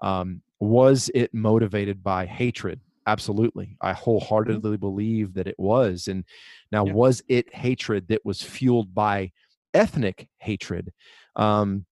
[0.00, 2.80] Um, was it motivated by hatred?
[3.06, 3.76] Absolutely.
[3.80, 6.08] I wholeheartedly believe that it was.
[6.08, 6.24] And
[6.70, 6.92] now, Yeah.
[6.92, 9.32] was it hatred that was fueled by
[9.72, 10.92] ethnic hatred?
[11.34, 11.86] Um,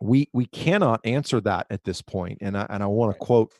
[0.00, 2.38] we we cannot answer that at this point.
[2.40, 3.52] And I and I want to quote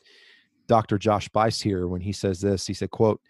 [0.67, 0.97] Dr.
[0.97, 2.65] Josh Buice here when he says this.
[2.65, 3.21] He said, "quote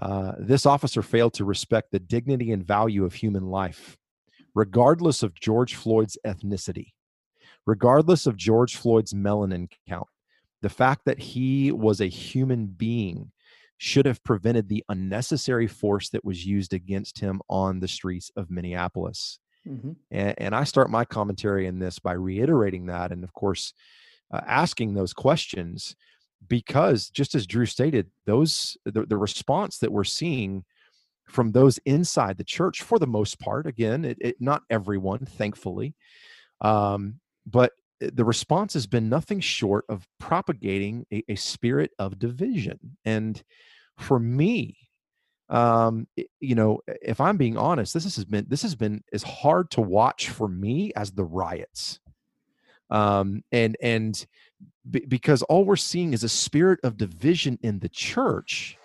[0.00, 3.96] uh, This officer failed to respect the dignity and value of human life,
[4.54, 6.92] regardless of George Floyd's ethnicity,
[7.66, 10.08] regardless of George Floyd's melanin count.
[10.62, 13.32] The fact that he was a human being."
[13.80, 18.50] Should have prevented the unnecessary force that was used against him on the streets of
[18.50, 19.38] Minneapolis.
[19.64, 19.94] Mhm.
[20.10, 23.72] And, and I start my commentary in this by reiterating that, and of course,
[24.32, 25.94] uh, asking those questions,
[26.46, 30.64] because just as Drew stated, those the, the response that we're seeing
[31.26, 35.94] from those inside the church, for the most part, again, it, it not everyone, thankfully,
[36.60, 42.78] um, but the response has been nothing short of propagating a, a spirit of division.
[43.04, 43.42] And
[43.96, 44.76] for me,
[45.50, 46.06] um
[46.40, 49.80] you know if i'm being honest this has been this has been as hard to
[49.80, 52.00] watch for me as the riots
[52.90, 54.26] um and and
[54.90, 58.76] be, because all we're seeing is a spirit of division in the church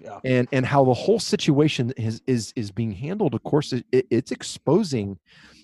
[0.00, 0.20] Yeah.
[0.24, 4.06] and and how the whole situation is is is being handled of course it, it-
[4.10, 5.18] it's exposing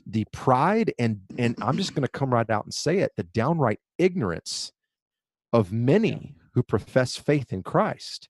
[0.07, 3.23] the pride and and i'm just going to come right out and say it the
[3.25, 4.73] downright ignorance
[5.53, 8.29] of many who profess faith in christ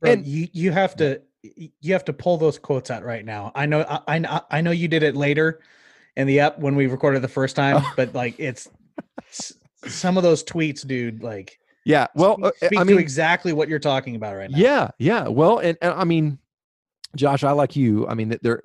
[0.00, 1.20] Bro, And- you you have to
[1.80, 3.52] you have to pull those quotes out right now.
[3.54, 5.60] I know I I, I know you did it later
[6.16, 8.68] in the app when we recorded the first time, but like it's
[9.88, 11.22] some of those tweets, dude.
[11.22, 14.50] Like, yeah well speak, uh, speak i mean to exactly what you're talking about right
[14.50, 14.58] now.
[14.58, 15.28] Yeah, yeah.
[15.28, 16.38] Well, and, and I mean,
[17.14, 18.06] Josh, I like you.
[18.08, 18.60] I mean, there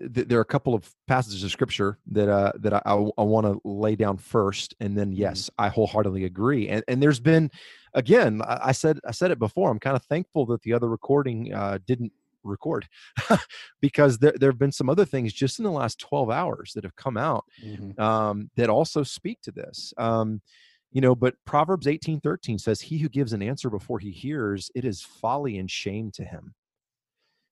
[0.00, 3.60] there are a couple of passages of scripture that uh that I, I, want to
[3.64, 6.68] lay down first, and then yes, I wholeheartedly agree.
[6.68, 7.50] And and there's been,
[7.94, 9.70] again, I, I said I said it before.
[9.70, 12.12] I'm kind of thankful that the other recording uh, didn't
[12.44, 12.88] record
[13.80, 16.84] because there there have been some other things just in the last 12 hours that
[16.84, 17.98] have come out Mhm.
[17.98, 19.92] um, that also speak to this.
[19.98, 20.42] Um,
[20.90, 24.70] you know, but Proverbs 18 13 says, He who gives an answer before he hears,
[24.74, 26.54] it is folly and shame to him.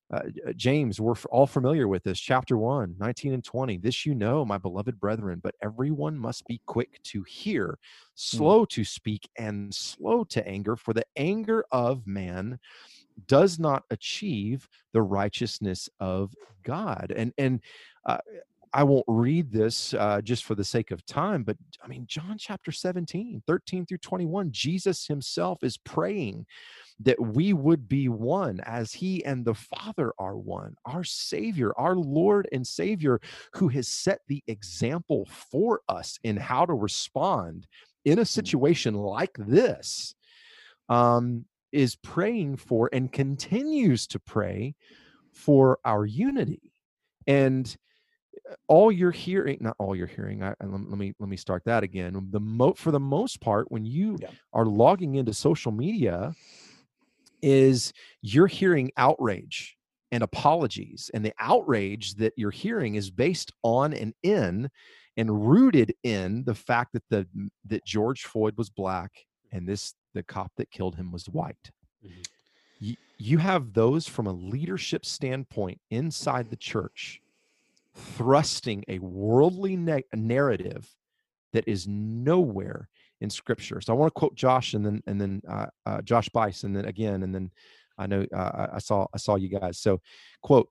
[0.09, 0.21] uh,
[0.55, 2.17] James, we're all familiar with this.
[2.17, 3.77] Chapter 1, 19 and 20.
[3.77, 7.77] This you know, my beloved brethren, but everyone must be quick to hear,
[8.31, 8.51] Hmm.
[8.55, 12.57] slow to speak, and slow to anger, for the anger of man
[13.25, 17.13] does not achieve the righteousness of God.
[17.15, 17.61] And and
[18.05, 18.17] uh,
[18.73, 22.37] I won't read this uh, just for the sake of time, but I mean, John
[22.37, 26.45] chapter 17, 13 through 21, Jesus himself is praying
[26.99, 31.95] that we would be one as he and the Father are one, our Savior, our
[31.95, 33.19] Lord and Savior,
[33.53, 37.67] who has set the example for us in how to respond
[38.05, 40.15] in a situation like this.
[40.89, 41.45] Um,
[41.77, 44.75] is praying for and continues to pray
[45.31, 46.73] for our unity.
[47.27, 47.75] And
[48.49, 51.37] uh, all you're hearing not all you're hearing I, I- let, let me let me
[51.37, 52.29] start that again.
[52.31, 54.29] The mo for the most part when you Yeah.
[54.53, 56.33] are logging into social media
[57.41, 59.77] is you're hearing outrage
[60.11, 61.11] and apologies.
[61.13, 64.69] And the outrage that you're hearing is based on and in
[65.17, 67.27] and rooted in the fact that the
[67.65, 69.11] that George Floyd was black
[69.51, 71.71] and this the cop that killed him was white.
[72.05, 72.27] Mhm.
[72.79, 77.21] you, you have those from a leadership standpoint inside the church
[77.95, 80.95] thrusting a worldly na- narrative
[81.53, 83.81] that is nowhere in scripture.
[83.81, 86.75] So i want to quote josh and then and then uh, uh, Josh Buice and
[86.75, 87.51] then again and then
[87.97, 89.79] i know uh, i saw i saw you guys.
[89.79, 90.01] So
[90.43, 90.69] quote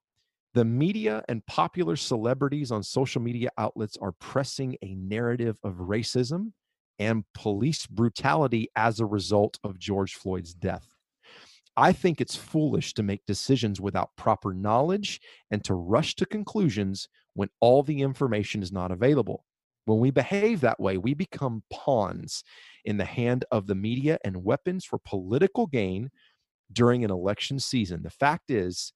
[0.54, 6.52] the media and popular celebrities on social media outlets are pressing a narrative of racism
[6.98, 10.96] and police brutality as a result of george floyd's death
[11.76, 17.06] I think it's foolish to make decisions without proper knowledge and to rush to conclusions
[17.34, 19.44] when all the information is not available.
[19.84, 22.42] When we behave that way, we become pawns
[22.86, 26.10] in the hand of the media and weapons for political gain
[26.72, 28.02] during an election season.
[28.02, 28.92] The fact is,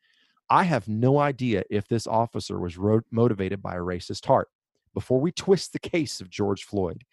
[0.48, 2.78] I have no idea if this officer was
[3.12, 4.48] motivated by a racist heart.
[4.94, 7.04] Before we twist the case of George Floyd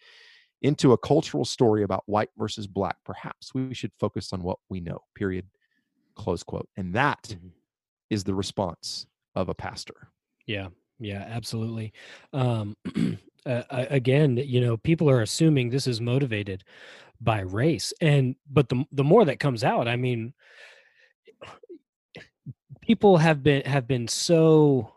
[0.62, 4.80] into a cultural story about white versus black, perhaps we should focus on what we
[4.80, 5.48] know, period
[6.16, 7.36] close quote and that
[8.10, 8.24] is Mhm.
[8.24, 10.12] the response of a pastor
[10.46, 10.68] Yeah,
[10.98, 11.92] yeah, absolutely.
[12.32, 12.76] Um,
[13.46, 16.64] uh, again, you know, people are assuming this is motivated
[17.20, 20.34] by race, and but the the more that comes out, I mean,
[22.80, 24.92] people have been have been so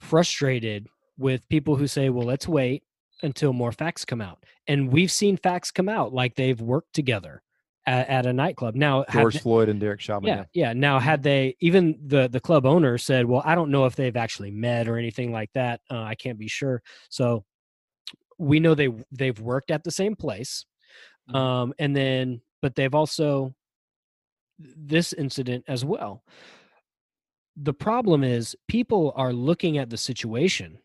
[0.00, 2.84] frustrated with people who say, "Well, let's wait
[3.22, 7.42] until more facts come out," and we've seen facts come out like they've worked together
[7.86, 8.74] at, at a nightclub.
[8.74, 10.72] Now, george they- floyd and derek chauvin yeah, yeah.
[10.72, 14.16] Now, had they even the the club owner said, "Well, I don't know if they've
[14.16, 15.80] actually met or anything like that.
[15.90, 17.44] Uh, I can't be sure." So
[18.38, 20.64] we know they they've worked at the same place,
[21.30, 21.34] Mhm.
[21.36, 23.54] um, and then but they've also
[24.58, 26.22] this incident as well.
[27.56, 30.78] The problem is people are looking at the situation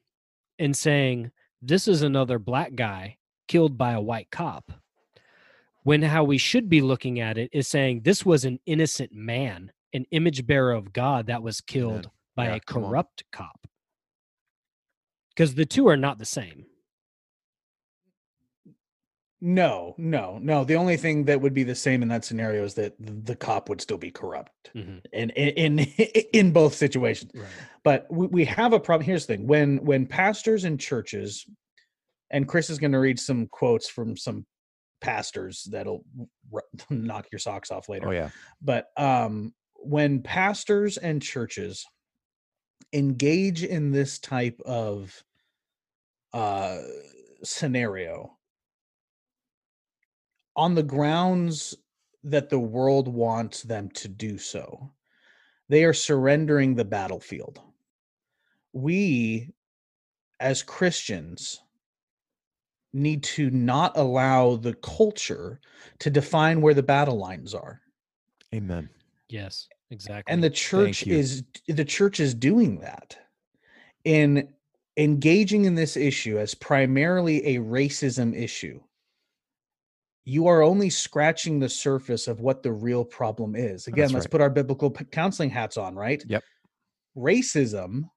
[0.59, 1.31] and saying,
[1.67, 4.71] "This is another black guy killed by a white cop."
[5.85, 9.71] when how we should be looking at it is saying this was an innocent man,
[9.93, 13.67] an image bearer of God that was killed by Yeah, a corrupt cop.
[15.29, 16.65] Because the two are not the same.
[19.41, 20.63] No, no, no.
[20.63, 23.69] The only thing that would be the same in that scenario is that the cop
[23.69, 25.01] would still be corrupt Mhm.
[25.11, 25.79] in in in,
[26.33, 27.31] in both situations.
[27.35, 27.45] Right.
[27.83, 29.05] But we, we have a problem.
[29.05, 31.45] Here's the thing: when when pastors and churches,
[32.31, 34.45] and Chris is going to read some quotes from some
[35.01, 36.03] pastors that'll
[36.89, 38.07] knock your socks off later.
[38.07, 38.29] oh yeah
[38.61, 41.85] but um when pastors and churches
[42.93, 45.21] engage in this type of
[46.33, 46.79] uh
[47.43, 48.34] scenario
[50.55, 51.75] on the grounds
[52.23, 54.91] that the world wants them to do so
[55.69, 57.59] they are surrendering the battlefield.
[58.73, 59.51] We
[60.39, 61.61] as christians
[62.91, 65.61] need to not allow the culture
[65.99, 67.81] to define where the battle lines are.
[68.53, 68.89] Amen.
[69.29, 70.31] Yes, exactly.
[70.31, 73.17] and the church is the church is doing that
[74.03, 74.49] in
[74.97, 78.79] engaging in this issue as primarily a racism issue
[80.27, 84.25] you are only scratching the surface of what the real problem is again That's let's
[84.25, 84.31] right.
[84.31, 86.43] put our biblical counseling hats on right Yep.
[87.17, 88.09] racism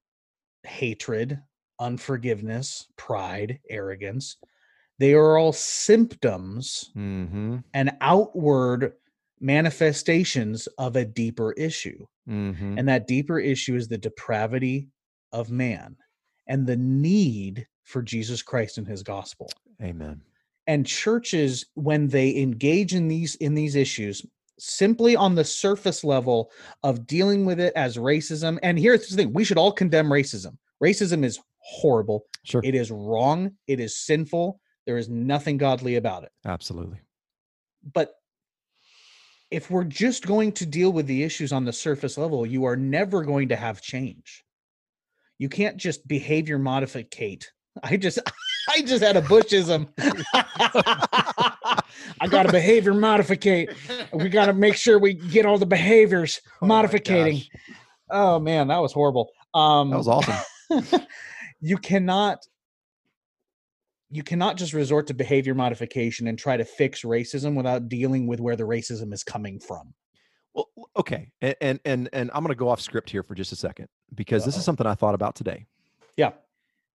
[0.64, 1.38] hatred
[1.81, 4.37] unforgiveness pride arrogance
[4.98, 8.94] they are all symptoms mm-hmm and outward
[9.40, 14.88] manifestations of a deeper issue mm-hmm and that deeper issue is the depravity
[15.33, 15.96] of man
[16.48, 19.50] and the need for Jesus Christ and his gospel.
[19.83, 20.21] amen
[20.69, 24.25] And churches when they engage in these in these issues
[24.58, 26.50] simply on the surface level
[26.83, 28.58] of dealing with it as racism.
[28.62, 30.56] And here's the thing we should all condemn racism.
[30.83, 32.27] Racism is horrible.
[32.44, 32.60] Sure.
[32.64, 33.52] It is wrong.
[33.66, 34.60] It is sinful.
[34.87, 36.33] There is nothing godly about it.
[36.46, 37.00] Absolutely.
[37.92, 38.14] But
[39.50, 42.77] if we're just going to deal with the issues on the surface level, you are
[42.77, 44.44] never going to have change.
[45.38, 47.50] You can't just behavior modificate.
[47.83, 48.19] I just
[48.77, 49.88] I just had a bushism.
[52.21, 53.71] I got to behavior modificate.
[54.12, 57.42] We got to make sure we get all the behaviors Oh modificating.
[58.10, 59.31] Oh man, that was horrible.
[59.54, 60.37] Um That was awesome.
[61.60, 62.38] you cannot
[64.10, 68.40] you cannot just resort to behavior modification and try to fix racism without dealing with
[68.40, 69.92] where the racism is coming from.
[70.54, 73.52] Well, okay, and and and, and I'm going to go off script here for just
[73.52, 74.60] a second because this Uh-oh.
[74.60, 75.66] is something I thought about today.
[76.16, 76.33] Yeah.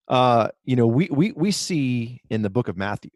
[0.09, 3.11] Uh, you know, we we we see in the book of Matthew,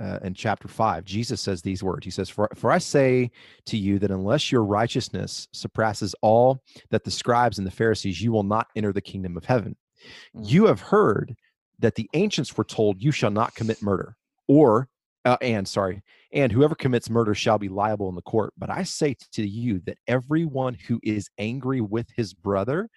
[0.00, 2.04] uh, in chapter five, Jesus says these words.
[2.04, 3.30] He says, "For for I say
[3.66, 8.32] to you that unless your righteousness surpasses all that the scribes and the Pharisees, you
[8.32, 9.76] will not enter the kingdom of heaven.
[10.34, 10.48] Mm.
[10.48, 11.34] You have heard
[11.80, 14.16] that the ancients were told, you shall not commit murder,
[14.48, 14.88] or
[15.24, 18.52] uh, and sorry, and whoever commits murder shall be liable in the court.
[18.58, 22.88] But I say to you that everyone who is angry with his brother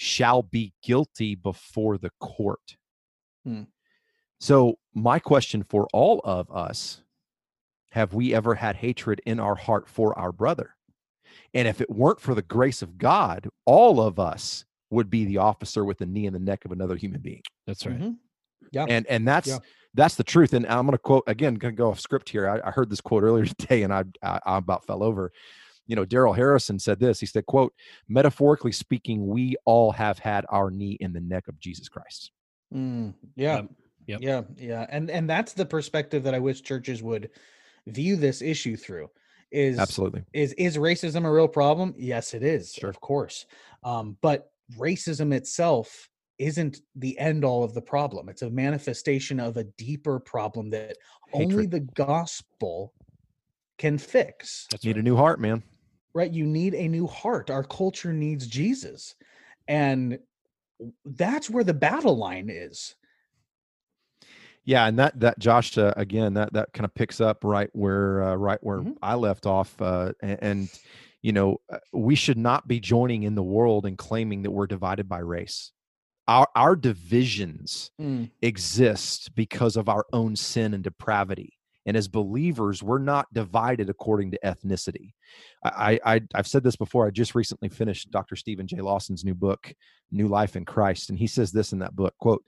[0.00, 2.76] shall be guilty before the court.
[3.44, 3.64] Hmm.
[4.38, 7.02] So, my question for all of us
[7.90, 10.76] have we ever had hatred in our heart for our brother?
[11.52, 15.38] And if it weren't for the grace of God, all of us would be the
[15.38, 17.98] officer with the knee in the neck of another human being That's right.
[17.98, 18.16] Mhm.
[18.70, 18.86] Yeah.
[18.88, 19.58] and and that's Yeah.
[19.94, 22.48] that's the truth and i'm going to quote again going to go off script here
[22.48, 25.30] I, I heard this quote earlier today and I, I i about fell over
[25.88, 27.74] you know Darrell Harrison said this he said quote
[28.08, 32.30] metaphorically speaking we all have had our knee in the neck of jesus christ
[32.74, 33.62] Mm, yeah.
[34.06, 34.20] Yep, yep.
[34.20, 34.42] Yeah.
[34.56, 34.86] Yeah.
[34.88, 37.30] And and that's the perspective that I wish churches would
[37.86, 39.10] view this issue through.
[39.50, 41.94] Is absolutely is is racism a real problem?
[41.96, 42.90] Yes, it is, Sure.
[42.90, 43.46] of course.
[43.82, 46.08] Um, but racism itself
[46.38, 48.28] isn't the end all of the problem.
[48.28, 50.96] It's a manifestation of a deeper problem that
[51.32, 52.92] only the gospel
[53.78, 54.66] can fix.
[54.70, 55.00] That's need right.
[55.00, 55.62] a new heart man
[56.14, 56.32] right?
[56.32, 57.50] You need a new heart.
[57.50, 59.14] Our culture needs Jesus.
[59.66, 60.18] And
[61.04, 62.94] that's where the battle line is.
[64.64, 68.22] yeah and that that josh uh, again that that kind of picks up right where
[68.22, 68.96] uh, right where Mhm.
[69.02, 70.80] i left off uh, and, and
[71.22, 74.66] you know uh, we should not be joining in the world and claiming that we're
[74.66, 75.72] divided by race
[76.26, 77.90] our our divisions
[78.42, 81.57] exist because of our own sin and depravity.
[81.88, 85.14] And as believers, we're not divided according to ethnicity.
[85.64, 87.06] I, I I've said this before.
[87.06, 88.36] I just recently finished Dr.
[88.36, 88.82] Steven J.
[88.82, 89.72] Lawson's new book,
[90.10, 92.44] New Life in Christ, and he says this in that book: "quote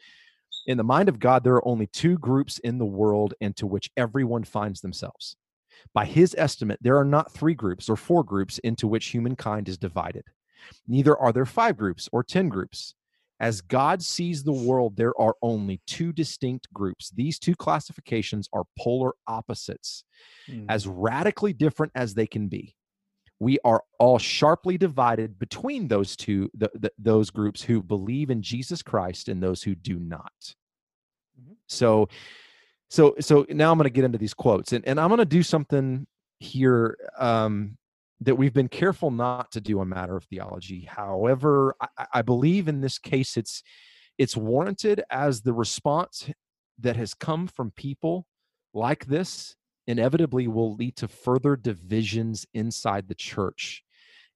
[0.67, 3.91] In the mind of God, there are only two groups in the world into which
[3.97, 5.37] everyone finds themselves.
[5.95, 9.79] By His estimate, there are not three groups or four groups into which humankind is
[9.79, 10.25] divided.
[10.87, 12.95] Neither are there five groups or ten groups."
[13.41, 17.11] As God sees the world, there are only two distinct groups.
[17.11, 20.05] These two classifications are polar opposites,
[20.49, 20.67] Mm.
[20.69, 22.77] as radically different as they can be.
[23.39, 28.43] We are all sharply divided between those two, the, the, those groups who believe in
[28.43, 30.55] Jesus Christ and those who do not.
[31.41, 31.57] Mhm.
[31.67, 32.09] So,
[32.91, 35.25] so, so now I'm going to get into these quotes, and, and I'm going to
[35.25, 36.07] do something
[36.41, 37.79] here um,
[38.21, 40.83] that we've been careful not to do a matter of theology.
[40.83, 43.63] However, I, I- believe in this case it's
[44.19, 46.31] it's warranted as the response
[46.79, 48.27] that has come from people
[48.75, 49.57] like this
[49.87, 53.83] inevitably will lead to further divisions inside the church.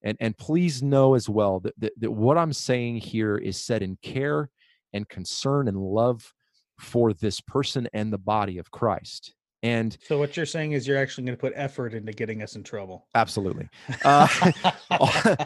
[0.03, 3.83] And and please know as well that, that, that what I'm saying here is said
[3.83, 4.51] in care
[4.93, 6.33] and concern and love
[6.81, 9.35] for this person and the body of Christ.
[9.65, 12.55] And So what you're saying is you're actually going to put effort into getting us
[12.55, 13.07] in trouble.
[13.15, 13.69] absolutely.
[14.05, 14.29] Uh,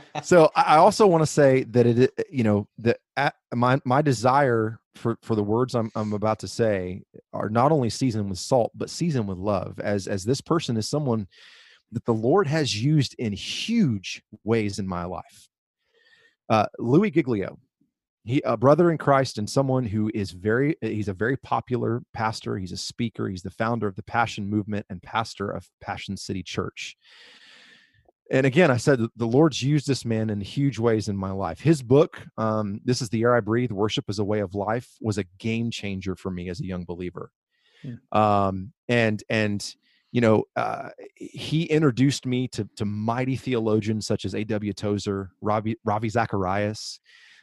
[0.23, 2.99] so I also want to say that it, you know, that
[3.55, 7.03] my my desire for for the words I'm I'm about to say
[7.33, 9.79] are not only seasoned with salt, but seasoned with love.
[9.79, 11.29] As as this person is someone
[11.93, 15.49] that the Lord has used in huge ways in my life.
[16.51, 17.59] Uh, Louis Giglio,
[18.29, 22.57] he a brother in Christ and someone who is very he's a very popular pastor.
[22.59, 23.29] He's a speaker.
[23.29, 26.97] He's the founder of the Passion Movement and pastor of Passion City Church
[28.31, 31.61] and again, I said the Lord's used this man in huge ways in my life.
[31.61, 34.97] His book, um, "This Is the Air I Breathe: Worship as a Way of Life,"
[35.01, 37.31] was a game changer for me as a young believer.
[38.13, 39.75] Um, and and
[40.13, 44.75] you know, uh, he introduced me to to mighty theologians such as A.W.
[44.75, 47.01] Tozer, Ravi Ravi Zacharias.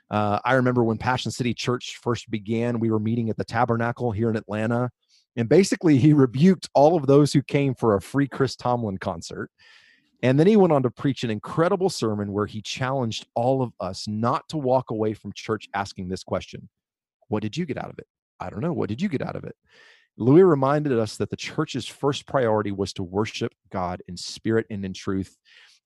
[0.10, 4.12] Uh, I remember when Passion City Church first began, we were meeting at the Tabernacle
[4.12, 4.92] here in Atlanta,
[5.36, 9.50] and basically he rebuked all of those who came for a free Chris Tomlin concert
[10.24, 13.74] And then he went on to preach an incredible sermon where he challenged all of
[13.80, 16.70] us not to walk away from church asking this question
[17.28, 18.08] What did you get out of it?
[18.40, 18.74] I don't know.
[18.74, 19.56] What did you get out of it?
[20.18, 24.86] Louis reminded us that the church's first priority was to worship God in spirit and
[24.86, 25.36] in truth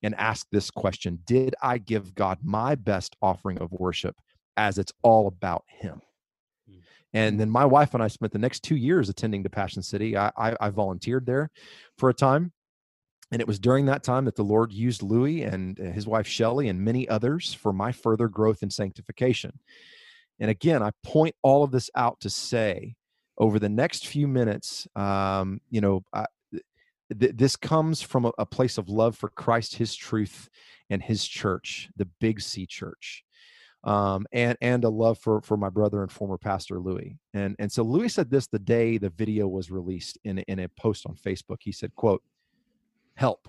[0.03, 4.15] and ask this question Did I give God my best offering of worship
[4.57, 6.01] as it's all about Him?
[6.69, 6.79] Hmm.
[7.13, 10.17] And then my wife and I spent the next two years attending to Passion City.
[10.17, 11.49] I, I, I volunteered there
[11.97, 12.51] for a time.
[13.31, 16.67] And it was during that time that the Lord used Louis and his wife Shelly
[16.67, 19.59] and many others for my further growth and sanctification.
[20.39, 22.95] And again, I point all of this out to say
[23.37, 26.25] over the next few minutes, um, you know, I,
[27.17, 30.49] th- this comes from a, a place of love for Christ, His truth,
[30.89, 33.23] and His church, the Big C Church,
[33.83, 37.17] um, and and a love for for my brother and former pastor Louis.
[37.33, 40.69] And and so Louis said this the day the video was released in in a
[40.69, 41.57] post on Facebook.
[41.61, 42.23] He said, "quote
[43.15, 43.47] Help."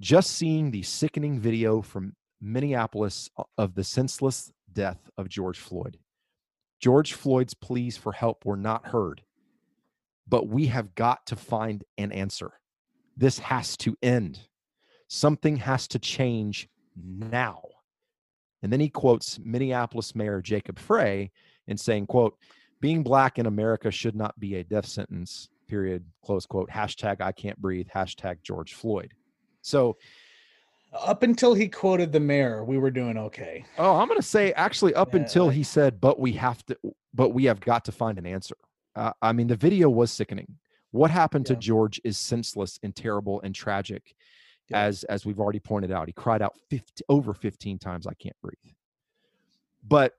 [0.00, 5.98] Just seeing the sickening video from Minneapolis of the senseless death of George Floyd.
[6.80, 9.22] George Floyd's pleas for help were not heard
[10.28, 12.52] but we have got to find an answer.
[13.16, 14.40] This has to end.
[15.08, 17.62] Something has to change now.
[18.62, 21.30] And then he quotes Minneapolis Mayor Jacob Frey
[21.66, 22.36] in saying, quote,
[22.80, 27.32] being black in America should not be a death sentence, period, close quote, hashtag I
[27.32, 29.12] can't breathe, hashtag George Floyd.
[29.62, 29.96] So
[30.92, 33.64] up until he quoted the mayor, we were doing okay.
[33.78, 36.76] Oh, I'm going to say actually up until he said, but we have to,
[37.14, 38.56] but we have got to find an answer.
[38.94, 40.58] Uh, I mean, the video was sickening.
[40.90, 41.54] What happened yeah.
[41.54, 44.14] to George is senseless and terrible and tragic,
[44.68, 44.80] yeah.
[44.80, 46.06] as as we've already pointed out.
[46.08, 48.74] He cried out 50, over 15 times, "I can't breathe."
[49.82, 50.14] But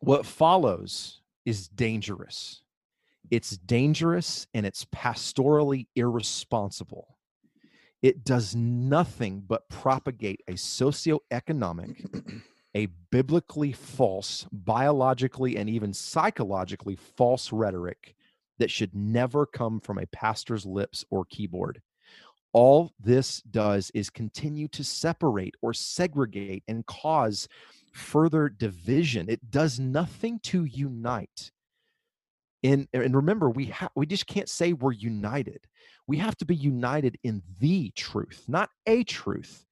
[0.00, 2.62] what follows is dangerous.
[3.30, 7.16] It's dangerous and it's pastorally irresponsible.
[8.02, 12.42] It does nothing but propagate a socioeconomic
[12.76, 18.14] a biblically false, biologically, and even psychologically false rhetoric
[18.58, 21.80] that should never come from a pastor's lips or keyboard.
[22.52, 27.48] All this does is continue to separate or segregate and cause
[27.92, 29.30] further division.
[29.30, 31.50] It does nothing to unite.
[32.62, 35.66] And, and remember, we ha- we just can't say we're united.
[36.06, 39.64] We have to be united in the truth, not a truth,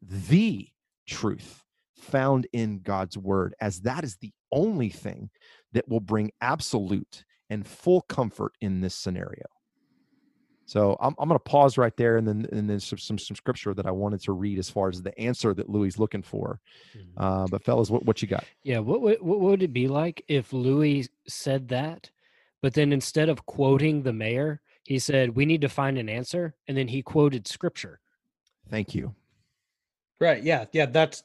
[0.00, 0.68] the
[1.08, 1.64] truth
[1.96, 5.30] found in God's word, as that is the only thing
[5.72, 9.44] that will bring absolute and full comfort in this scenario.
[10.66, 13.36] So I'm, I'm going to pause right there, and then and then some, some, some
[13.36, 16.22] scripture that I wanted to read as far as the answer that Louis is looking
[16.22, 16.58] for.
[16.96, 17.22] Mm-hmm.
[17.22, 18.44] Uh, but fellas, what what you got?
[18.64, 22.10] Yeah, what, what what would it be like if Louis said that,
[22.62, 26.56] but then instead of quoting the mayor, he said, "We need to find an answer,"
[26.66, 28.00] and then he quoted scripture.
[28.68, 29.14] Thank you.
[30.20, 30.42] Right.
[30.42, 30.64] Yeah.
[30.72, 30.86] Yeah.
[30.86, 31.22] That's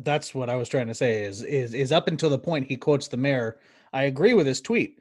[0.00, 1.24] that's what I was trying to say.
[1.24, 3.58] Is is is up until the point he quotes the mayor.
[3.92, 4.98] I agree with his tweet.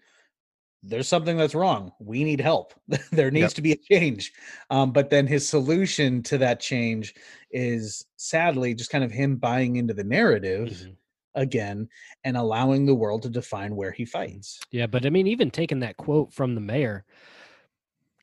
[0.84, 1.92] There's something that's wrong.
[2.00, 2.74] We need help.
[3.12, 3.54] there needs yep.
[3.54, 4.34] to be a change.
[4.72, 7.14] Um, but then his solution to that change
[7.52, 10.92] is sadly just kind of him buying into the narrative mm-hmm.
[11.36, 11.88] again
[12.24, 14.60] and allowing the world to define where he fights.
[14.72, 17.06] Yeah, but I mean, even taking that quote from the mayor,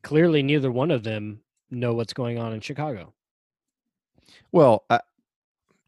[0.02, 1.40] clearly neither one of them
[1.70, 3.14] know what's going on in Chicago.
[4.52, 4.98] Well, uh,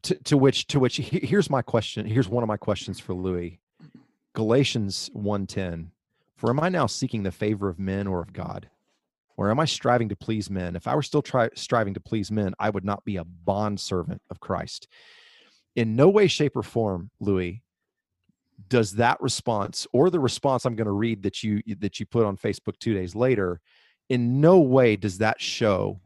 [0.03, 2.05] to, to which to which here's my question.
[2.05, 3.59] Here's one of my questions for Louis.
[4.33, 5.87] Galatians 1:10.
[6.35, 8.69] For am I now seeking the favor of men or of God?
[9.37, 10.75] Or am I striving to please men?
[10.75, 13.79] If I were still try, striving to please men, I would not be a bond
[13.79, 14.87] servant of Christ.
[15.75, 17.63] In no way, shape, or form, Louis,
[18.67, 22.25] does that response or the response I'm going to read that you that you put
[22.25, 23.61] on Facebook two days later,
[24.09, 25.99] in no way does that show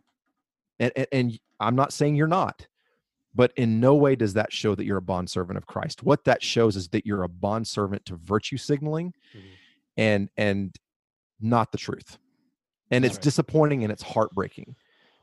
[0.80, 2.68] and, and I'm not saying you're not,
[3.34, 6.04] but in no way does that show that you're a bond servant of Christ.
[6.04, 9.48] What that shows is that you're a bond servant to virtue signaling mm-hmm.
[9.98, 10.76] and and
[11.40, 12.18] not the truth.
[12.92, 13.24] And That's it's right.
[13.24, 14.76] disappointing and it's heartbreaking.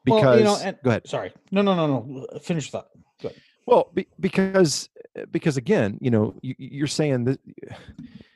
[0.04, 1.06] Because well, you know, and, go ahead.
[1.06, 1.32] Sorry.
[1.50, 2.38] No, no, no, no.
[2.40, 2.88] Finish thought.
[3.20, 3.40] Go ahead.
[3.66, 4.88] Well, be, because
[5.30, 7.40] because again, you know, you, you're saying that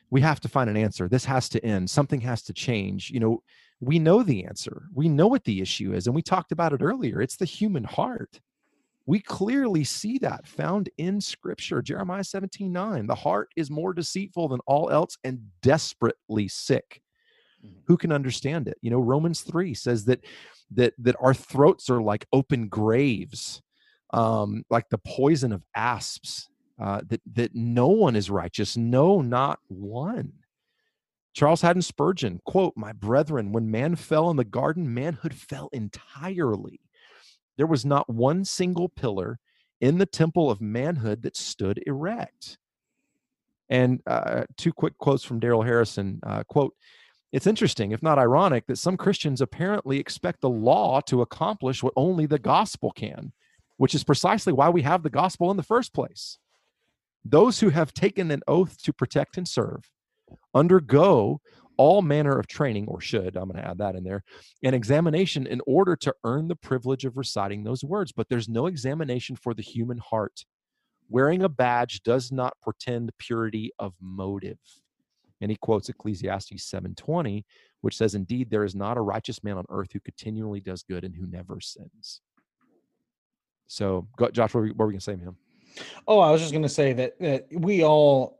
[0.09, 1.09] we have to find an answer.
[1.09, 1.89] This has to end.
[1.89, 3.09] Something has to change.
[3.09, 3.43] You know,
[3.79, 4.83] we know the answer.
[4.93, 6.07] We know what the issue is.
[6.07, 7.21] And we talked about it earlier.
[7.21, 8.39] It's the human heart.
[9.05, 11.81] We clearly see that found in scripture.
[11.81, 13.07] Jeremiah 17 9.
[13.07, 17.01] The heart is more deceitful than all else and desperately sick.
[17.65, 17.79] Mm-hmm.
[17.87, 18.77] Who can understand it?
[18.81, 20.25] You know, Romans 3 says that
[20.71, 23.61] that that our throats are like open graves,
[24.13, 26.49] um, like the poison of asps.
[26.79, 30.31] Uh, that that no one is righteous, no, not one.
[31.37, 36.81] Charles Haddon Spurgeon, quote, My brethren, when man fell in the garden, manhood fell entirely.
[37.57, 39.37] there was not one single pillar
[39.79, 42.57] in the temple of manhood that stood erect.
[43.69, 46.73] And uh, two quick quotes from Darrell Harrison uh, quote,
[47.31, 51.93] it's interesting, if not ironic, that some Christians apparently expect the law to accomplish what
[51.95, 53.31] only the gospel can,
[53.75, 56.39] which is precisely why we have the gospel in the first place.
[57.23, 59.87] Those who have taken an oath to protect and serve
[60.53, 61.41] undergo
[61.77, 64.23] all manner of training, or should, I'm going to add that in there,
[64.63, 68.11] an examination in order to earn the privilege of reciting those words.
[68.11, 70.43] But there's no examination for the human heart.
[71.09, 74.57] Wearing a badge does not portend purity of motive.
[75.39, 77.45] And he quotes Ecclesiastes 7:20,
[77.81, 81.03] which says, "Indeed, there is not a righteous man on earth who continually does good
[81.03, 82.21] and who never sins."
[83.67, 85.35] So, Josh, what were, we, we gonna say, man?
[86.07, 88.39] Oh, I was just gonna say that that we all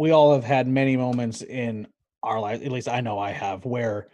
[0.00, 1.86] we all have had many moments in
[2.22, 2.62] our life.
[2.64, 4.08] At least I know I have, where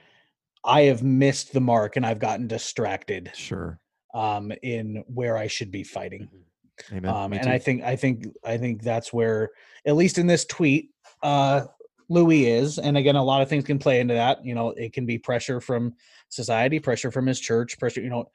[0.65, 3.31] I have missed the mark and I've gotten distracted.
[3.35, 3.79] Sure.
[4.13, 6.23] Um, in where I should be fighting.
[6.23, 6.97] Mm-hmm.
[6.97, 7.15] Amen.
[7.15, 7.49] Um, and.
[7.49, 9.51] I think I think I think that's where,
[9.87, 10.91] at least in this tweet,
[11.23, 11.67] uh,
[12.09, 12.79] Louis is.
[12.79, 14.45] And again, a lot of things can play into that.
[14.45, 15.95] You know, it can be pressure from
[16.31, 18.01] society, pressure from his church, pressure.
[18.01, 18.29] You know,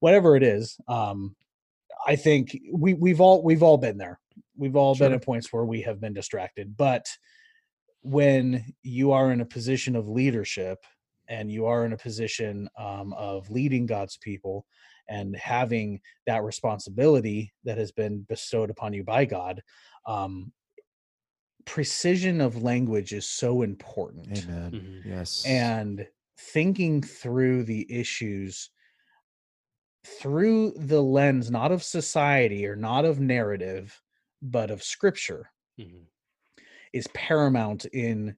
[0.00, 0.78] whatever it is.
[0.88, 1.34] Um,
[2.06, 4.20] I think we we've all we've all been there.
[4.56, 6.76] We've all been at points where we have been distracted.
[6.76, 7.08] But
[8.02, 10.78] when you are in a position of leadership
[11.28, 14.66] and you are in a position um, of leading God's people
[15.08, 19.62] and having that responsibility that has been bestowed upon you by God,
[20.06, 20.52] um,
[21.64, 24.72] precision of language is so important Amen.
[24.72, 25.04] Mhm.
[25.04, 25.44] Yes.
[25.44, 26.08] and
[26.38, 28.70] thinking through the issues
[30.06, 34.00] through the lens not of society or not of narrative
[34.42, 36.08] but of scripture Mhm.
[36.92, 38.36] is paramount in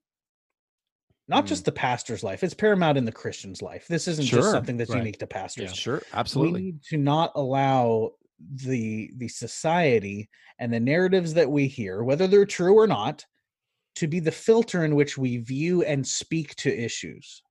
[1.28, 4.50] not just the pastor's life it's paramount in the christian's life this isn't Sure, just
[4.50, 4.98] something that's right.
[4.98, 10.28] unique to pastors sure, absolutely we need to not allow the the society
[10.58, 13.24] and the narratives that we hear whether they're true or not
[13.96, 17.42] to be the filter in which we view and speak to issues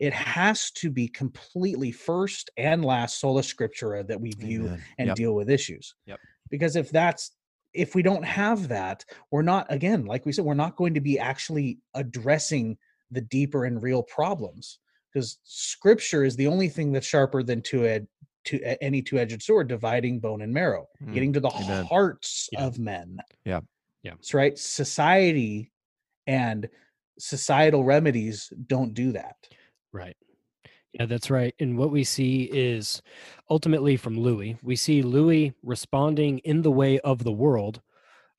[0.00, 4.84] it has to be completely first and last sola scriptura that we view Amen.
[4.98, 5.16] and Yep.
[5.16, 6.20] deal with issues Yep.
[6.50, 7.32] because if that's
[7.74, 11.00] if we don't have that we're not again like we said we're not going to
[11.00, 12.76] be actually addressing
[13.10, 14.78] the deeper and real problems
[15.12, 18.06] because scripture is the only thing that's sharper than two ed
[18.44, 21.86] to any two-edged sword dividing bone and marrow Mm, getting to the amen.
[21.86, 22.64] hearts Yeah.
[22.66, 23.60] of men Yeah.
[24.02, 24.12] Yeah.
[24.12, 25.72] that's right society
[26.26, 26.68] and
[27.18, 29.36] societal remedies don't do that
[29.92, 30.16] Right.
[30.94, 31.54] Yeah, that's right.
[31.58, 33.02] And what we see is
[33.50, 37.82] ultimately from Louis, we see Louis responding in the way of the world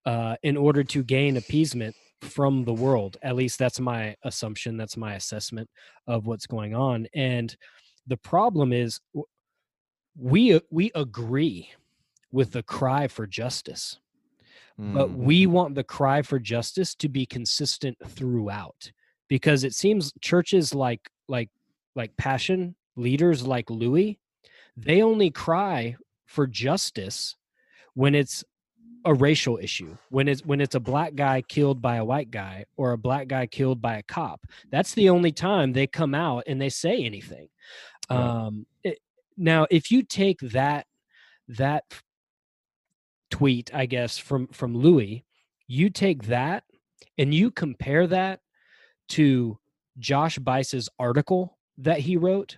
[0.05, 3.17] uh, in order to gain appeasement from the world.
[3.23, 4.77] At least that's my assumption.
[4.77, 5.69] That's my assessment
[6.07, 7.07] of what's going on.
[7.13, 7.55] And
[8.07, 9.01] the problem is
[10.17, 11.69] we we agree
[12.31, 13.99] with the cry for justice
[14.93, 15.17] but Mm.
[15.17, 18.91] we want the cry for justice to be consistent throughout
[19.29, 21.49] because it seems churches like like
[21.95, 24.19] like passion leaders like louis
[24.77, 27.35] they only cry for justice
[27.93, 28.43] when it's
[29.05, 32.65] a racial issue when it's when it's a black guy killed by a white guy
[32.75, 34.41] or a black guy killed by a cop
[34.71, 37.47] that's the only time they come out and they say anything
[38.09, 38.19] Right.
[38.19, 38.99] um it,
[39.37, 40.85] now if you take that
[41.47, 41.83] that
[43.31, 45.25] tweet i guess from from louis
[45.67, 46.63] you take that
[47.17, 48.39] and you compare that
[49.09, 49.57] to
[49.97, 52.57] Josh Buice's article that he wrote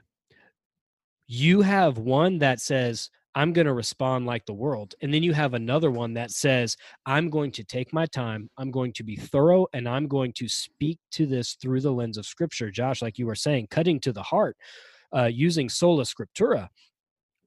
[1.28, 5.34] you have one that says i'm going to respond like the world and then you
[5.34, 9.16] have another one that says i'm going to take my time i'm going to be
[9.16, 12.72] thorough and i'm going to speak to this through the lens of scripture.
[12.72, 14.56] Josh like you were saying cutting to the heart
[15.16, 16.68] uh, using sola scriptura.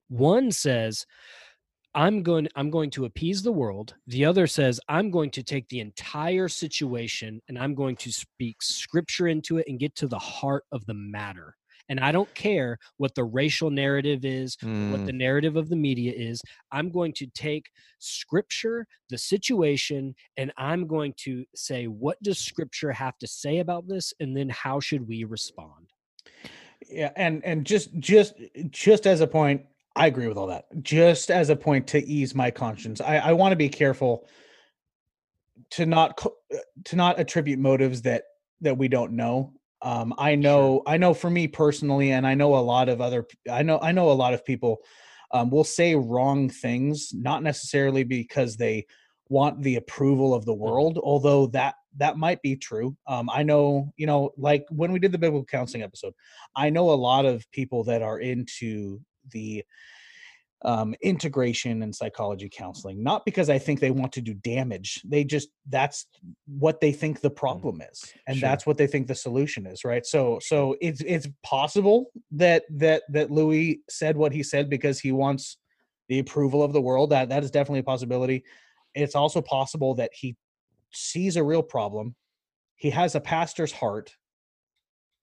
[0.09, 1.05] One says
[1.93, 3.95] i'm going i'm going to appease the world.
[4.07, 8.61] The other says i'm going to take the entire situation and i'm going to speak
[8.61, 11.55] scripture into it and get to the heart of the matter
[11.91, 15.05] and i don't care what the racial narrative is what Mm.
[15.05, 17.65] the narrative of the media is i'm going to take
[17.99, 23.87] scripture the situation and i'm going to say what does scripture have to say about
[23.87, 25.91] this and then how should we respond
[26.89, 28.33] yeah and and just just
[28.69, 29.61] just as a point
[29.95, 33.31] i agree with all that just as a point to ease my conscience i i
[33.33, 34.27] want to be careful
[35.69, 36.17] to not
[36.85, 38.23] to not attribute motives that
[38.61, 42.55] that we don't know um i know i know for me personally and i know
[42.55, 44.77] a lot of other I know i know a lot of people
[45.33, 48.85] um, will say wrong things not necessarily because they
[49.29, 52.95] want the approval of the world although that that might be true.
[53.07, 56.13] Um, i know you know like when we did the biblical counseling episode
[56.55, 58.99] I know a lot of people that are into
[59.31, 59.63] the
[60.63, 65.01] um, integration and psychology counseling, not because I think they want to do damage.
[65.03, 66.05] They just that's
[66.45, 68.47] what they think the problem is, and Sure.
[68.49, 70.05] that's what they think the solution is, right?
[70.05, 75.11] So, so it's it's possible that that that Louis said what he said because he
[75.11, 75.57] wants
[76.09, 77.09] the approval of the world.
[77.09, 78.43] That that is definitely a possibility.
[78.93, 80.35] It's also possible that he
[80.93, 82.15] sees a real problem.
[82.75, 84.13] He has a pastor's heart,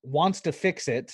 [0.02, 1.12] wants to fix it,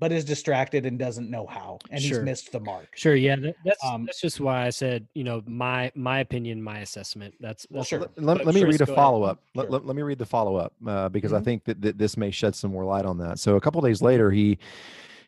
[0.00, 2.18] but is distracted and doesn't know how, and Sure.
[2.18, 2.88] he's missed the mark.
[2.96, 6.78] Sure, yeah, that's Um, that's just why I said, you know, my my opinion, my
[6.80, 7.34] assessment.
[7.38, 8.00] That's, Well, that's sure.
[8.00, 9.42] Let, let- let me Chris, read a follow up.
[9.54, 9.70] Let, Sure.
[9.72, 11.44] let, let me read the follow up uh, because I Mhm.
[11.44, 13.38] think that, that this may shed some more light on that.
[13.38, 14.58] So a couple days later, he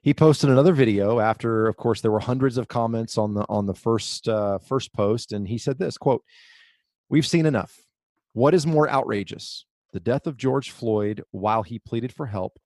[0.02, 3.66] he posted another video after, of course, there were hundreds of comments on the on
[3.66, 6.24] the first uh, first post, and he said this quote:
[7.10, 7.78] "We've seen enough.
[8.32, 12.58] What is more outrageous, the death of George Floyd while he pleaded for help,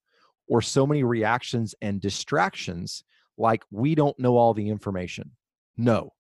[0.49, 3.05] or so many reactions and distractions
[3.37, 5.31] like we don't know all the information?
[5.77, 6.13] No,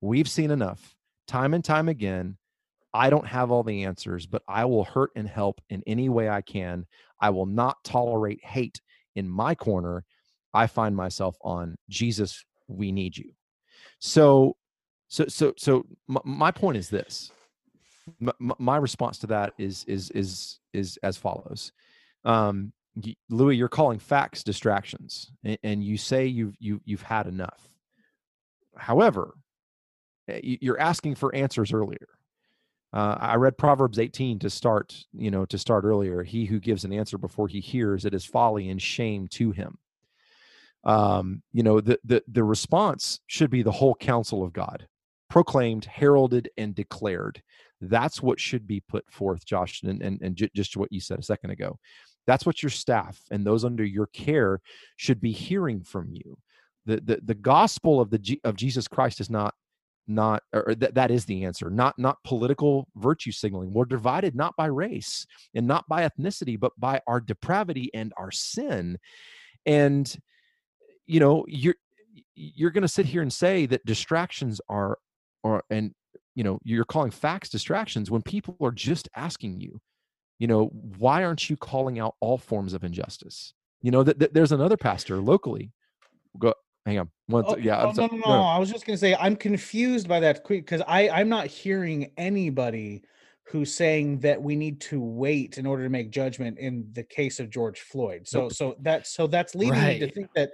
[0.00, 0.94] we've seen enough,
[1.26, 2.36] time and time again."
[2.94, 6.28] I don't have all the answers, but I will hurt and help in any way
[6.28, 6.86] I can.
[7.20, 8.80] I will not tolerate hate
[9.14, 10.04] in my corner.
[10.54, 13.32] I find myself on Jesus, we need you.
[13.98, 14.56] So,
[15.08, 17.30] so, so, so my, my point is this.
[18.22, 21.72] M- m- my response to that is is is is as follows.
[22.24, 22.72] Um,
[23.28, 27.68] Louis, you're calling facts distractions, and, and you say you've you you've had enough.
[28.76, 29.34] However,
[30.28, 32.08] eh, you're asking for answers earlier.
[32.92, 36.22] Uh, I read Proverbs 18 to start, you know, to start earlier.
[36.22, 39.78] He who gives an answer before he hears it is folly and shame to him.
[40.84, 44.86] Um, you know, the the the response should be the whole counsel of God,
[45.28, 47.42] proclaimed, heralded, and declared.
[47.80, 51.18] That's what should be put forth, Josh, and and, and ju- just what you said
[51.18, 51.78] a second ago.
[52.28, 54.60] That's what your staff and those under your care
[54.96, 56.36] should be hearing from you.
[56.84, 59.54] The the, the gospel of the of Jesus Christ is not
[60.06, 63.72] not or that, that is the answer not not political virtue signaling.
[63.72, 68.30] We're divided not by race and not by ethnicity but by our depravity and our
[68.30, 68.98] sin.
[69.64, 70.14] And
[71.06, 71.76] you know you're
[72.34, 74.98] you're going to sit here and say that distractions are
[75.44, 75.94] are and
[76.34, 79.80] you know you're calling facts distractions when people are just asking you
[80.38, 80.66] you know
[80.98, 85.16] why aren't you calling out all forms of injustice you know that there's another pastor
[85.16, 85.72] locally
[86.38, 86.54] go
[86.86, 89.14] hang on one Oh, yeah oh, I'm no, no, no, I was just gonna say
[89.14, 93.02] I'm confused by that because I I'm not hearing anybody
[93.50, 97.40] who's saying that we need to wait in order to make judgment in the case
[97.40, 98.28] of George Floyd.
[98.28, 98.52] So Nope.
[98.52, 100.50] so that's so that's leading me to think that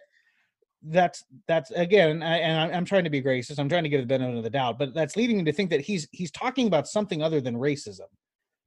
[0.87, 3.59] that's that's again I, and I'm, I'm trying to be gracious.
[3.59, 5.71] I'm trying to give the benefit of the doubt, but that's leading me to think
[5.71, 8.07] that he's he's talking about something other than racism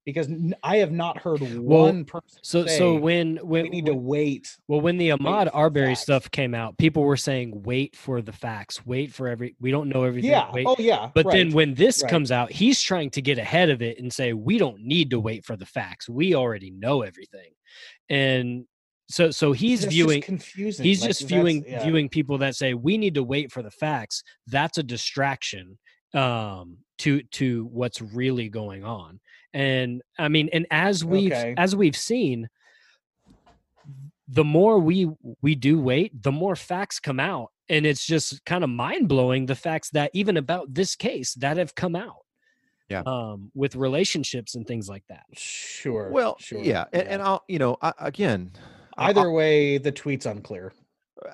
[0.08, 0.30] because
[0.64, 3.94] I have not heard Well, one person so say so when when we need to
[3.94, 4.56] wait.
[4.70, 6.00] Well, when the Ahmaud Arbery facts.
[6.00, 8.86] stuff came out, people were saying, "Wait for the facts.
[8.86, 9.58] Wait for every.
[9.60, 10.32] We don't know everything.
[10.32, 10.50] Yeah.
[10.54, 11.12] Wait." Oh yeah.
[11.14, 12.10] but then when this right.
[12.10, 15.20] comes out, he's trying to get ahead of it and say, "We don't need to
[15.20, 16.08] wait for the facts.
[16.08, 17.52] We already know everything."
[18.10, 18.64] And
[19.10, 20.22] so, so he's That's viewing.
[20.22, 20.86] confusing.
[20.86, 21.84] He's like, just viewing yeah.
[21.84, 24.24] viewing people that say we need to wait for the facts.
[24.48, 25.78] That's a distraction
[26.14, 29.20] um, to to what's really going on.
[29.58, 31.56] And I mean, and as we've Okay.
[31.58, 32.48] as we've seen,
[34.28, 35.10] the more we
[35.42, 39.48] we do wait, the more facts come out, and it's just kind of mind blowing
[39.48, 42.24] the facts that even about this case that have come out.
[42.90, 43.02] Yeah.
[43.06, 45.26] Um, with relationships and things like that.
[45.34, 46.10] Sure.
[46.10, 46.62] well sure.
[46.64, 48.52] yeah and, and i'll you know I, again
[48.98, 50.72] I- either way, the tweet's unclear.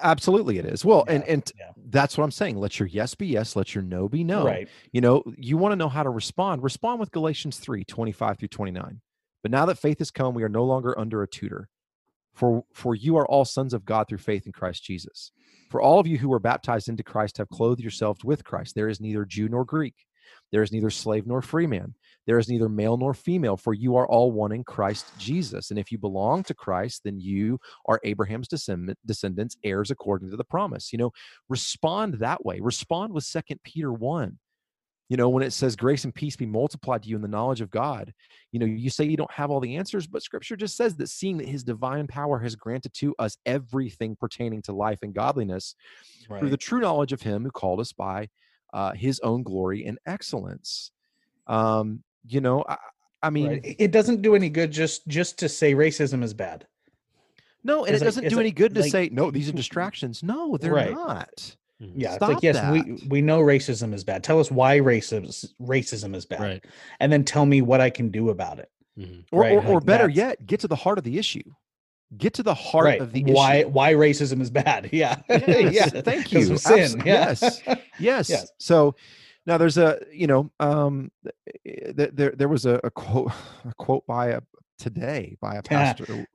[0.01, 0.83] Absolutely it is.
[0.83, 1.71] Well and and yeah.
[1.89, 4.45] that's what i'm saying let your yes be yes let your no be no.
[4.45, 4.67] Right.
[4.91, 8.47] you know you want to know how to respond respond with galatians 3 25 through
[8.47, 9.01] 29
[9.41, 11.69] but now that faith has come we are no longer under a tutor
[12.33, 15.31] for for you are all sons of god through faith in christ jesus.
[15.69, 18.75] For all of you who were baptized into christ have clothed yourselves with christ.
[18.75, 20.05] There is neither jew nor greek
[20.53, 21.95] there is neither slave nor free man.
[22.27, 25.71] There is neither male nor female for you are all one in christ jesus.
[25.71, 30.43] And if you belong to christ then you are abraham's descendants heirs according to the
[30.43, 30.93] promise.
[30.93, 31.11] You know
[31.49, 32.59] respond that way.
[32.61, 34.37] Respond with second peter 1
[35.09, 37.59] you know when it says grace and peace be multiplied to you in the knowledge
[37.61, 38.13] of god.
[38.51, 41.09] You know you say you don't have all the answers but scripture just says that
[41.09, 45.75] seeing that his divine power has granted to us everything pertaining to life and godliness
[46.29, 46.39] Right.
[46.39, 48.29] through the true knowledge of him who called us by
[48.73, 50.91] uh, his own glory and excellence
[51.47, 52.77] um you know i,
[53.21, 53.75] I mean Right.
[53.79, 56.65] It- doesn't do any good just just to say racism is bad.
[57.63, 59.47] no and It's it doesn't it's do like- any good to like- say no these
[59.49, 60.91] are distractions no they're Right.
[60.91, 63.09] not Yeah, Stop it's like yes, we that.
[63.09, 64.23] we know racism is bad.
[64.23, 65.25] Tell us why racism
[65.59, 66.65] racism is bad, Right.
[67.01, 68.69] and then tell me what I can do about it.
[68.97, 69.25] Mhm.
[69.33, 71.43] or, Right, or, or better yet get to the heart of the issue
[72.17, 73.01] get to the heart right.
[73.01, 73.69] of the why issue.
[73.69, 74.89] why racism is bad.
[74.93, 75.21] Yeah.
[75.29, 76.01] Yes, yeah.
[76.01, 76.57] thank you.
[76.57, 77.01] sin.
[77.05, 77.29] Yeah.
[77.29, 77.61] yes.
[77.99, 78.29] yes.
[78.29, 78.51] Yes.
[78.57, 78.95] So
[79.45, 81.11] now there's a, you know, um,
[81.65, 83.31] th- th- there there was a, a quote
[83.69, 84.41] a quote by a
[84.77, 86.27] today by a pastor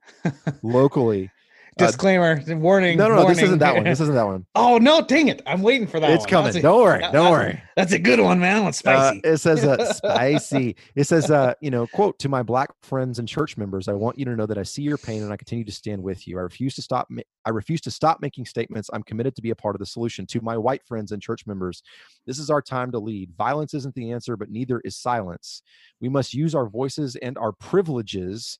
[0.63, 1.31] locally.
[1.79, 2.97] Uh, Disclaimer, warning.
[2.97, 3.83] no, no, no, this isn't that one.
[3.85, 4.45] This isn't that one.
[4.55, 5.41] oh no, dang it!
[5.45, 6.09] I'm waiting for that.
[6.11, 6.29] It's one.
[6.29, 6.51] coming.
[6.53, 6.99] That's Don't worry.
[6.99, 7.63] that- Don't that's a- worry.
[7.75, 8.63] That's a good one, man.
[8.63, 9.21] One's Uh, spicy.
[9.23, 10.75] it says uh, spicy.
[10.95, 14.19] It says, uh, you know, quote to my black friends and church members, I want
[14.19, 16.37] you to know that I see your pain and I continue to stand with you.
[16.37, 17.07] I refuse to stop.
[17.09, 18.89] ma- I refuse to stop making statements.
[18.91, 20.25] I'm committed to be a part of the solution.
[20.27, 21.81] To my white friends and church members,
[22.27, 23.31] this is our time to lead.
[23.37, 25.61] Violence isn't the answer, but neither is silence.
[26.01, 28.59] We must use our voices and our privileges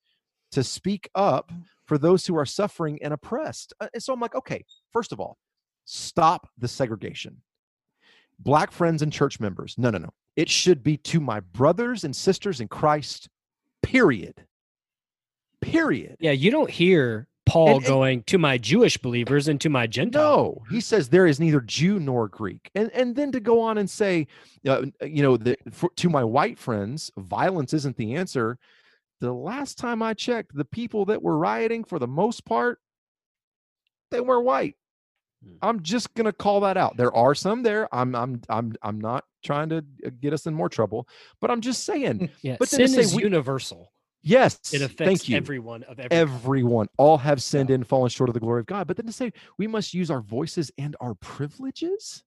[0.54, 1.52] to speak up
[1.90, 3.74] for those who are suffering and oppressed.
[3.82, 4.64] Uh, and so I'm like, okay,
[4.94, 5.38] first of all,
[5.84, 7.42] stop the segregation
[8.40, 9.76] black friends and church members.
[9.78, 10.10] No, no, no.
[10.38, 13.28] It should be to my brothers and sisters in Christ,
[13.84, 14.46] period.
[15.62, 16.16] Period.
[16.20, 19.88] Yeah, you don't hear Paul And- and- going to my Jewish believers and to my
[19.88, 20.22] Gentile.
[20.24, 23.78] No, he says there is neither Jew nor Greek, and and then to go on
[23.78, 24.28] and say,
[24.66, 28.58] uh, you know, the, for, to my white friends, violence isn't the answer.
[29.22, 32.80] The last time I checked, the people that were rioting, for the most part,
[34.12, 34.76] they were white.
[35.44, 35.56] Hmm.
[35.62, 36.98] I'm just gonna call that out.
[36.98, 37.88] There are some there.
[37.94, 41.08] I'm I'm I'm I'm not trying to uh, get us in more trouble,
[41.42, 43.92] but I'm just saying, Yeah, But sin say is we- universal.
[44.22, 45.38] yes, It affects thank you.
[45.38, 48.86] everyone of every everyone all have sinned and fallen short of the glory of god
[48.88, 52.24] but then to say we must use our voices and our privileges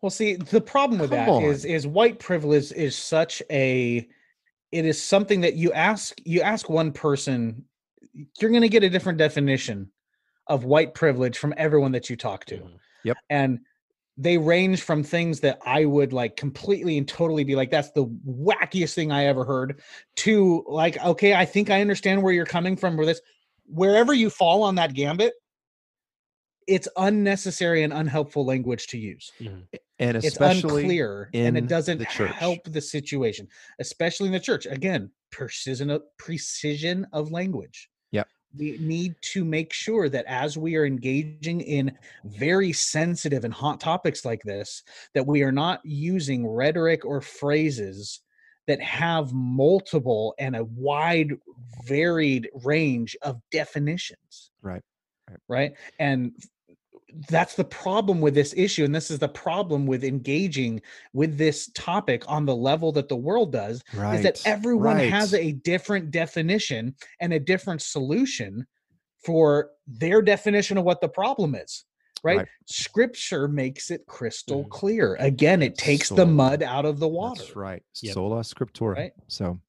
[0.00, 1.70] Well, see, the problem with Come that is on.
[1.70, 4.08] is white privilege is such a
[4.72, 7.64] it is something that you ask you ask one person,
[8.40, 9.90] you're going to get a different definition
[10.48, 12.56] of white privilege from everyone that you talk to.
[12.56, 12.78] Mhm.
[13.04, 13.16] Yep.
[13.30, 13.60] And
[14.18, 18.06] they range from things that I would like completely and totally be like, that's the
[18.26, 19.80] wackiest thing I ever heard,
[20.16, 23.20] to like, okay, I think I understand where you're coming from with this.
[23.66, 25.32] Wherever you fall on that gambit,
[26.66, 29.30] it's unnecessary and unhelpful language to use.
[29.40, 29.60] Mm-hmm.
[29.98, 32.32] And it's especially unclear and it doesn't the church.
[32.32, 33.46] help the situation
[33.80, 34.66] especially in the church.
[34.66, 37.88] Again precision of precision of language.
[38.12, 38.28] Yep.
[38.58, 43.80] we need to make sure that as we are engaging in very sensitive and hot
[43.80, 44.82] topics like this
[45.14, 48.20] that we are not using rhetoric or phrases
[48.66, 51.32] that have multiple and a wide
[51.86, 54.50] varied range of definitions.
[54.62, 54.82] Right,
[55.48, 55.58] right.
[55.58, 56.32] right and
[57.28, 60.80] that's the problem with this issue and this is the problem with engaging
[61.12, 65.34] with this topic on the level that the world does right is that everyone has
[65.34, 68.66] a different definition and a different solution
[69.24, 71.84] for their definition of what the problem is
[72.24, 72.48] right, Right.
[72.66, 75.16] scripture makes it crystal Mhm.
[75.18, 78.14] the again it takes the mud out of the water that's right Yep.
[78.14, 79.12] sola scriptura Right.
[79.28, 79.60] so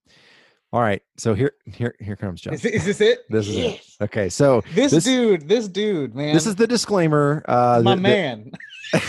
[0.73, 3.95] all right so here here here comes john is, is this it this is Yes.
[3.99, 7.91] it okay so this, This- dude this dude man this is the disclaimer uh my
[7.91, 8.51] the- the- man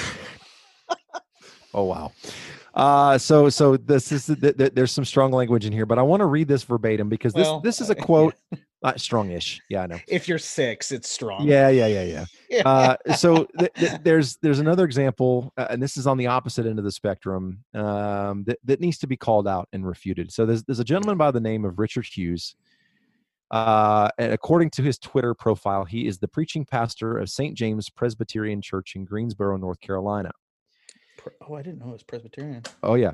[1.76, 2.12] Oh wow.
[2.72, 6.02] Uh, so so this is the, the, there's some strong language in here, but I
[6.02, 8.04] want to read this verbatim because this Well, this is a uh,
[8.52, 8.58] yeah.
[8.84, 8.94] Quote.
[8.94, 9.98] Uh, strongish, yeah, I know.
[10.06, 12.24] if you're six it's strong Yeah, yeah, yeah, yeah.
[12.50, 12.68] Yeah.
[12.68, 16.66] Uh, so th- th- there's there's another example, uh, and this is on the opposite
[16.66, 20.30] end of the spectrum um, that that needs to be called out and refuted.
[20.30, 22.54] So there's there's a gentleman by the name of Richard Hughes.
[23.50, 27.56] Uh, and according to his Twitter profile, he is the preaching pastor of St.
[27.56, 30.30] James Presbyterian Church in Greensboro, North Carolina.
[31.48, 32.62] Oh, I didn't know it was Presbyterian.
[32.82, 33.12] Oh yeah.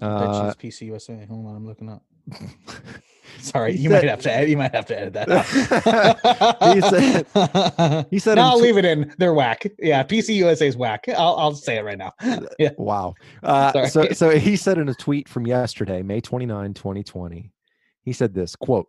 [0.00, 1.26] Uh, bet she's PC USA.
[1.28, 2.02] Hold on, I'm looking up.
[3.40, 4.48] Sorry, He you said- might have to.
[4.50, 6.56] You might have to edit that.
[6.74, 9.14] He said- he said No, I'll tw- leave it in.
[9.18, 9.64] They're whack.
[9.78, 11.04] Yeah, PC USA's whack.
[11.08, 12.12] I'll, I'll say it right now.
[12.58, 12.70] Yeah.
[12.76, 13.14] Wow.
[13.42, 17.50] Uh, so, so he said in a tweet from yesterday, May 29, 2020,
[18.02, 18.88] he said this quote,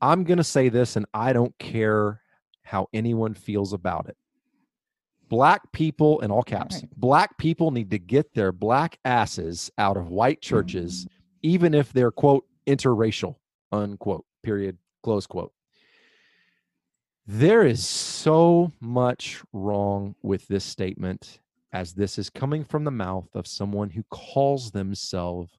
[0.00, 2.22] I'm going to say this and I don't care
[2.62, 4.16] how anyone feels about it.
[5.28, 6.88] Black people, in all caps, right.
[6.96, 11.08] black people need to get their black asses out of white churches, Mm.
[11.42, 13.36] Even if they're, quote, interracial,
[13.72, 15.52] unquote, period, close quote.
[17.26, 21.40] There is so much wrong with this statement
[21.72, 25.52] as this is coming from the mouth of someone who calls themselves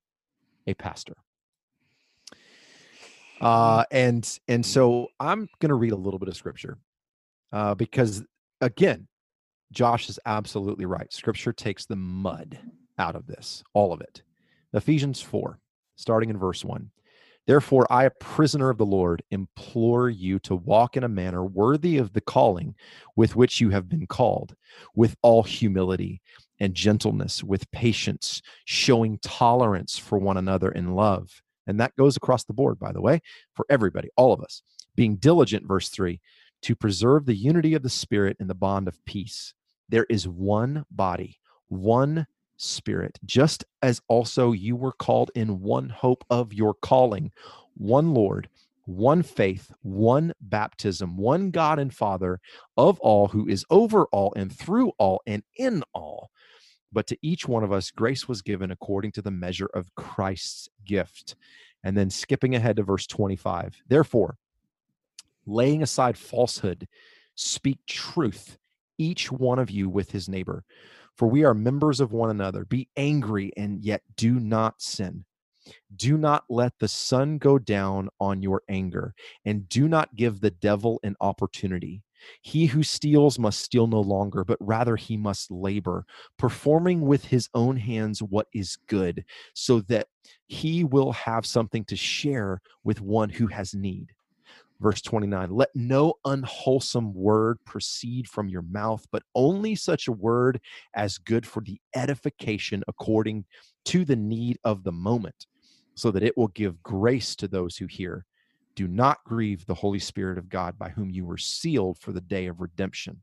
[0.68, 1.16] a pastor.
[3.40, 6.78] Uh, and and so I'm going to read a little bit of scripture
[7.52, 8.24] uh, because
[8.60, 9.08] again,
[9.72, 11.12] Josh is absolutely right.
[11.12, 12.60] Scripture takes the mud
[13.00, 14.22] out of this, all of it.
[14.74, 15.60] Ephesians 4,
[16.02, 16.90] starting in verse 1.
[17.48, 21.98] Therefore, I, a prisoner of the Lord, implore you to walk in a manner worthy
[21.98, 22.76] of the calling
[23.16, 24.56] with which you have been called,
[24.96, 26.22] with all humility
[26.60, 31.42] and gentleness, with patience, showing tolerance for one another in love.
[31.66, 33.22] And that goes across the board, by the way,
[33.56, 34.62] for everybody, all of us.
[34.96, 36.20] Being diligent, verse 3,
[36.64, 39.54] to preserve the unity of the Spirit in the bond of peace.
[39.90, 41.40] There is one body,
[41.70, 42.28] one
[42.62, 47.32] Spirit, just as also you were called in one hope of your calling,
[47.76, 48.50] one Lord,
[48.86, 52.40] one faith, one baptism, one God and Father
[52.78, 56.30] of all, who is over all and through all and in all.
[56.92, 60.70] But to each one of us, grace was given according to the measure of Christ's
[60.86, 61.36] gift.
[61.84, 63.82] And then skipping ahead to verse 25.
[63.88, 64.38] Therefore,
[65.46, 66.88] laying aside falsehood,
[67.36, 68.58] speak truth,
[68.98, 70.64] each one of you with his neighbor.
[71.18, 72.66] For we are members of one another.
[72.66, 75.26] Be angry and yet do not sin.
[75.96, 79.14] Do not let the sun go down on your anger,
[79.46, 82.02] and do not give the devil an opportunity.
[82.42, 86.06] He who steals must steal no longer, but rather he must labor,
[86.38, 90.08] performing with his own hands what is good, so that
[90.48, 94.14] he will have something to share with one who has need.
[94.82, 100.60] Verse 29 Let no unwholesome word proceed from your mouth, but only such a word
[100.96, 103.46] as good for the edification according
[103.86, 105.46] to the need of the moment,
[105.94, 108.26] so that it will give grace to those who hear.
[108.76, 112.22] Do not grieve the Holy Spirit of God, by whom you were sealed for the
[112.22, 113.22] day of redemption.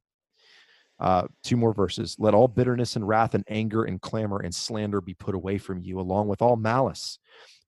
[1.01, 2.17] Uh, two more verses.
[2.19, 5.81] Let all bitterness and wrath and anger and clamor and slander be put away from
[5.81, 7.19] you, along with all malice.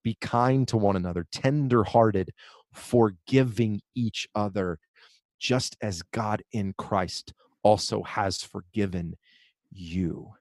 [0.02, 2.32] Be kind to one another, tender hearted,
[2.72, 4.78] forgiving each other,
[5.38, 9.16] just as God in Christ also has forgiven
[9.70, 10.32] you.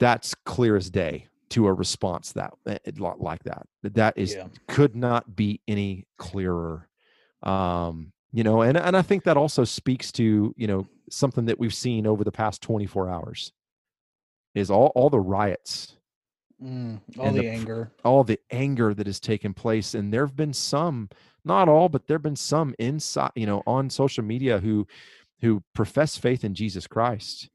[0.00, 3.66] That's clear as day to a response that eh, like that.
[3.82, 4.48] That is Yeah.
[4.68, 6.88] could not be any clearer.
[7.42, 11.58] Um, you know, and and I think that also speaks to you know something that
[11.58, 13.52] we've seen over the past 24 hours
[14.54, 15.93] is all all the riots
[16.64, 17.92] Mm, all the, the anger.
[18.04, 21.10] all the anger that has taken place and there have been some
[21.44, 24.86] not all but there have been some inside you know on social media who
[25.42, 27.50] who profess faith in jesus christ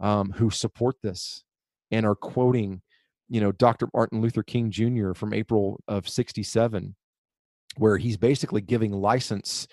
[0.00, 1.44] um, who support this
[1.90, 2.80] and are quoting
[3.28, 6.94] you know dr martin luther king jr from april of 67
[7.76, 9.68] where he's basically giving license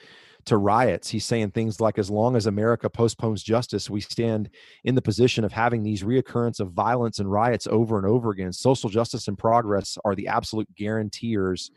[0.46, 4.50] to riots he's saying things like as long as america postpones justice we stand
[4.84, 8.54] in the position of having these reoccurrence of violence and riots over and over again.
[8.54, 11.72] Social justice and progress are the absolute guarantors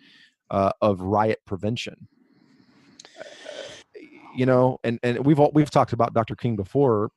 [0.51, 2.09] uh, of riot prevention.
[4.37, 6.37] You know, and and we've all, we've talked about Dr.
[6.37, 7.11] King before.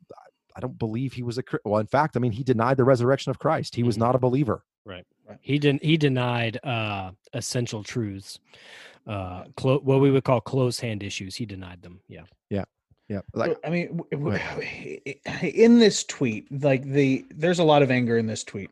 [0.56, 1.80] I don't believe he was a well.
[1.80, 3.76] In fact, I mean, he denied the resurrection of Christ.
[3.76, 4.00] He was Mhm.
[4.00, 4.64] not a believer.
[4.86, 5.06] Right.
[5.42, 5.84] He didn't.
[5.84, 8.40] He denied uh, essential truths,
[9.08, 11.36] uh, clo- what we would call close hand issues.
[11.36, 12.00] He denied them.
[12.08, 12.24] Yeah.
[12.50, 12.66] Yeah,
[13.10, 13.22] Yeah.
[13.34, 15.02] like I mean, w- w-
[15.42, 18.70] in this tweet, like the there's a lot of anger in this tweet.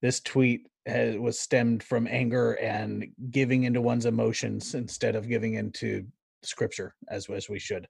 [0.00, 5.54] This tweet has, was stemmed from anger and giving into one's emotions instead of giving
[5.54, 6.06] into
[6.42, 7.86] scripture as as we should.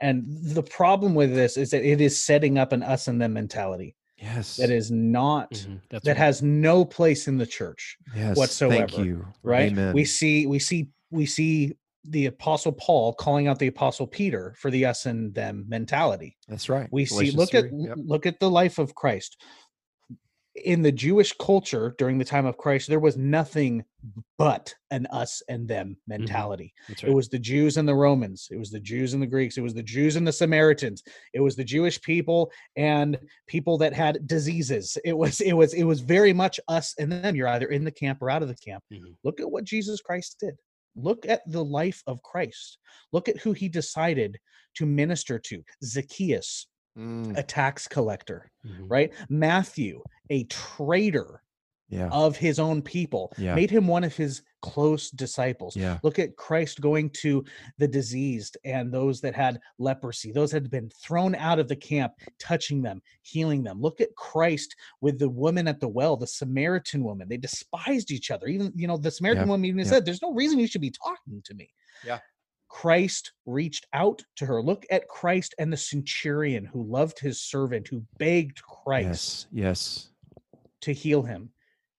[0.00, 3.32] And the problem with this is that it is setting up an us and them
[3.32, 6.16] mentality yes, that is not Mhm, that right.
[6.16, 9.26] has no place in the church yes, Thank you.
[9.42, 9.94] right Amen.
[9.94, 14.70] we see we see we see the apostle paul calling out the apostle peter for
[14.72, 16.88] the us and them mentality That's right.
[16.90, 17.96] we see Galatians look at yep.
[18.04, 19.40] look at the life of christ
[20.64, 23.82] in the jewish culture during the time of christ there was nothing
[24.36, 27.14] but an us and them mentality That's it right.
[27.14, 29.72] was the jews and the romans it was the jews and the greeks it was
[29.72, 31.02] the jews and the samaritans
[31.32, 35.84] it was the jewish people and people that had diseases it was it was it
[35.84, 38.56] was very much us and them you're either in the camp or out of the
[38.56, 39.14] camp Mhm.
[39.24, 40.54] look at what jesus christ did
[40.96, 42.78] look at the life of christ.
[43.12, 44.38] Look at who he decided
[44.76, 46.66] to minister to zacchaeus
[46.96, 48.88] Mm, a tax collector Mhm.
[48.90, 49.12] right?
[49.28, 51.41] Matthew a traitor
[51.92, 53.54] yeah, of his own people Yeah.
[53.54, 57.44] made him one of his close disciples yeah, look at christ going to
[57.78, 61.74] the diseased and those that had leprosy those that had been thrown out of the
[61.76, 66.26] camp touching them healing them look at christ with the woman at the well the
[66.26, 69.84] samaritan woman they despised each other even you know the samaritan woman even yeah.
[69.84, 71.68] said there's no reason you should be talking to me
[72.06, 72.18] Yeah.
[72.68, 74.62] Christ reached out to her.
[74.62, 80.08] Look at Christ and the centurion who loved his servant, who begged Christ yes, yes,
[80.80, 81.50] to heal him.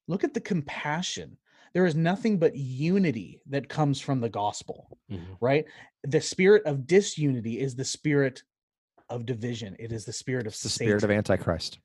[0.08, 1.38] Look at the compassion.
[1.74, 5.38] There is nothing but unity that comes from the gospel, Mhm.
[5.42, 5.66] right?
[6.04, 8.44] The spirit of disunity is the spirit
[9.10, 9.76] of division.
[9.80, 10.88] It is the spirit of the Satan.
[11.00, 11.80] spirit of Antichrist.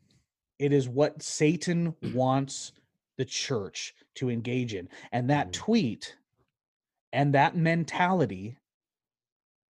[0.59, 2.73] it is what Satan wants
[3.17, 4.89] the church to engage in.
[5.13, 5.53] And that Mhm.
[5.53, 6.17] tweet
[7.13, 8.59] and that mentality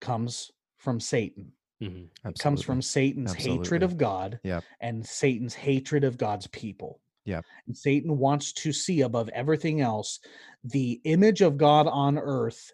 [0.01, 1.53] comes from Satan.
[1.82, 2.09] Mhm.
[2.24, 4.64] It comes from Satan's hatred of God Yep.
[4.80, 7.01] and Satan's hatred of God's people.
[7.24, 7.44] Yep.
[7.66, 10.20] And Satan wants to see above everything else
[10.64, 12.72] the image of God on earth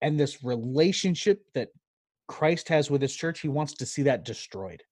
[0.00, 1.68] and this relationship that
[2.28, 4.82] Christ has with his church, he wants to see that destroyed.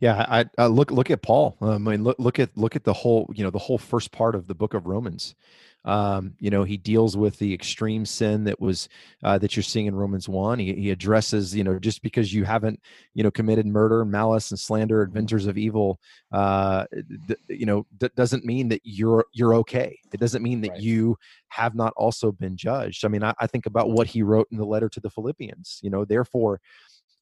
[0.00, 1.56] Yeah, I, I look look at Paul.
[1.60, 4.34] I mean, look look at look at the whole you know the whole first part
[4.34, 5.34] of the book of Romans.
[5.86, 8.88] Um, you know, he deals with the extreme sin that was
[9.22, 10.58] uh, that you're seeing in Romans one.
[10.58, 12.80] He, he addresses, you know, just because you haven't,
[13.12, 16.00] you know, committed murder, malice, and slander, inventors of evil,
[16.32, 16.86] uh,
[17.26, 19.98] th- you know, that doesn't mean that you're you're okay.
[20.12, 20.80] It doesn't mean that Right.
[20.80, 21.16] you
[21.48, 23.04] have not also been judged.
[23.04, 25.80] I mean, I, I think about what he wrote in the letter to the Philippians.
[25.82, 26.60] You know, therefore,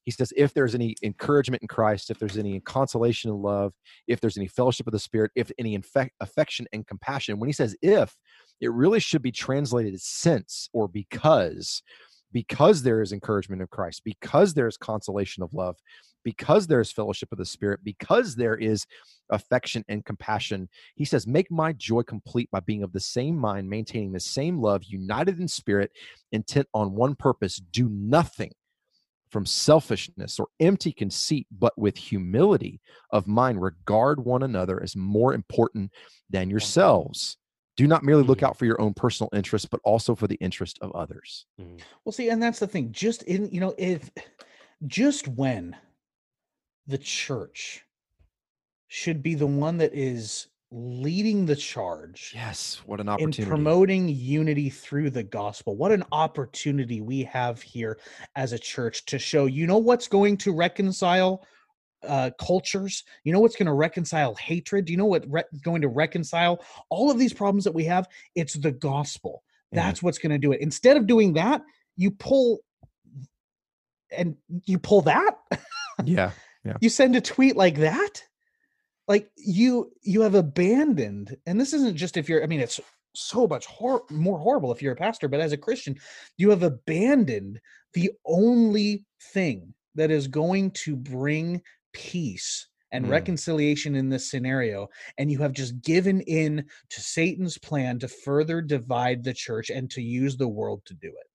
[0.05, 3.73] he says, if there's any encouragement in Christ, if there's any consolation in love,
[4.07, 7.53] if there's any fellowship of the Spirit, if any infec- affection and compassion, when he
[7.53, 8.15] says if,
[8.61, 11.83] it really should be translated as since or because,
[12.31, 15.75] because there is encouragement of Christ, because there's consolation of love,
[16.23, 18.85] because there's fellowship of the Spirit, because there is
[19.29, 20.69] affection and compassion.
[20.95, 24.59] He says, Make my joy complete by being of the same mind, maintaining the same
[24.59, 25.91] love, united in spirit,
[26.31, 27.57] intent on one purpose.
[27.57, 28.51] Do nothing
[29.29, 32.79] from selfishness or empty conceit, but with humility
[33.11, 35.91] of mind, regard one another as more important
[36.29, 37.37] than yourselves.
[37.75, 38.43] Do not merely look Mhm.
[38.43, 41.45] out for your own personal interest, but also for the interest of others.
[42.05, 42.91] Well, see, and that's the thing.
[42.91, 44.11] Just in, you know, if
[44.85, 45.75] just when
[46.85, 47.83] the church
[48.87, 53.45] should be the one that is leading the charge Yes, what an in opportunity.
[53.45, 55.75] promoting unity through the gospel.
[55.77, 57.99] What an opportunity we have here
[58.35, 61.45] as a church to show, you know, what's going to reconcile
[62.07, 63.03] uh, cultures?
[63.23, 64.85] You know, what's going to reconcile hatred?
[64.85, 68.07] Do You know what re- going to reconcile all of these problems that we have?
[68.35, 69.43] It's the gospel.
[69.73, 69.85] Amen.
[69.85, 70.61] That's what's going to do it.
[70.61, 71.61] Instead of doing that,
[71.95, 72.59] you pull
[74.15, 74.35] and
[74.65, 75.37] you pull that.
[76.05, 76.31] yeah,
[76.81, 78.23] you send a tweet like that
[79.07, 82.79] like you you have abandoned and this isn't just if you're i mean it's
[83.15, 85.95] so much hor- more horrible if you're a pastor but as a christian
[86.37, 87.59] you have abandoned
[87.93, 91.61] the only thing that is going to bring
[91.93, 93.09] peace and Mm.
[93.09, 94.87] reconciliation in this scenario
[95.17, 99.89] and you have just given in to satan's plan to further divide the church and
[99.91, 101.27] to use the world to do it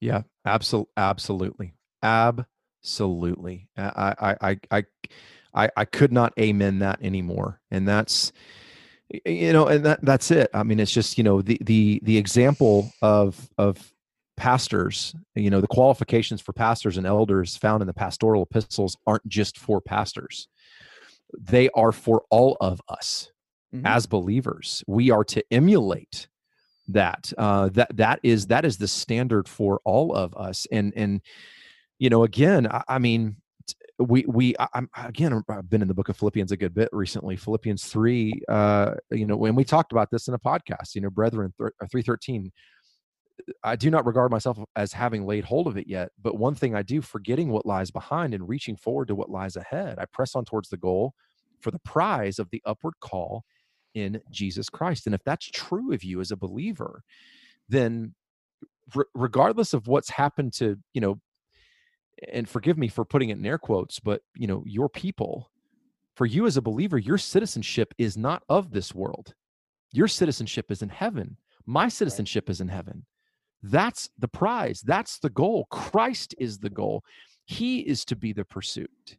[0.00, 3.68] Yeah, absolutely, absolutely, absolutely.
[3.76, 4.84] I, I, I, I,
[5.52, 7.60] I, I could not amen that anymore.
[7.70, 8.32] And that's,
[9.26, 10.50] you know, and that that's it.
[10.54, 13.92] I mean, it's just you know the the the example of of
[14.40, 15.14] pastors.
[15.34, 19.58] You know, the qualifications for pastors and elders found in the pastoral epistles aren't just
[19.58, 20.48] for pastors;
[21.38, 23.30] they are for all of us
[23.74, 23.86] Mhm.
[23.86, 24.82] as believers.
[24.86, 26.26] We are to emulate
[26.88, 31.20] that uh that that is that is the standard for all of us and and
[32.00, 33.36] you know again i, I mean
[34.00, 36.88] we we I, i'm again i've been in the book of philippians a good bit
[36.90, 41.00] recently philippians 3 uh you know when we talked about this in a podcast you
[41.00, 42.50] know brethren th- uh, 313
[43.64, 46.74] i do not regard myself as having laid hold of it yet but one thing
[46.74, 50.34] i do forgetting what lies behind and reaching forward to what lies ahead i press
[50.34, 51.14] on towards the goal
[51.60, 53.44] for the prize of the upward call
[53.94, 55.06] in Jesus Christ.
[55.06, 57.02] And if that's true of you as a believer,
[57.68, 58.14] then
[58.94, 61.20] re- regardless of what's happened to, you know,
[62.32, 65.50] and forgive me for putting it in air quotes, but, you know, your people,
[66.14, 69.34] for you as a believer, your citizenship is not of this world.
[69.92, 71.38] Your citizenship is in heaven.
[71.66, 73.06] My citizenship is in heaven.
[73.62, 74.80] That's the prize.
[74.80, 75.66] That's the goal.
[75.70, 77.04] Christ is the goal.
[77.44, 79.18] He is to be the pursuit.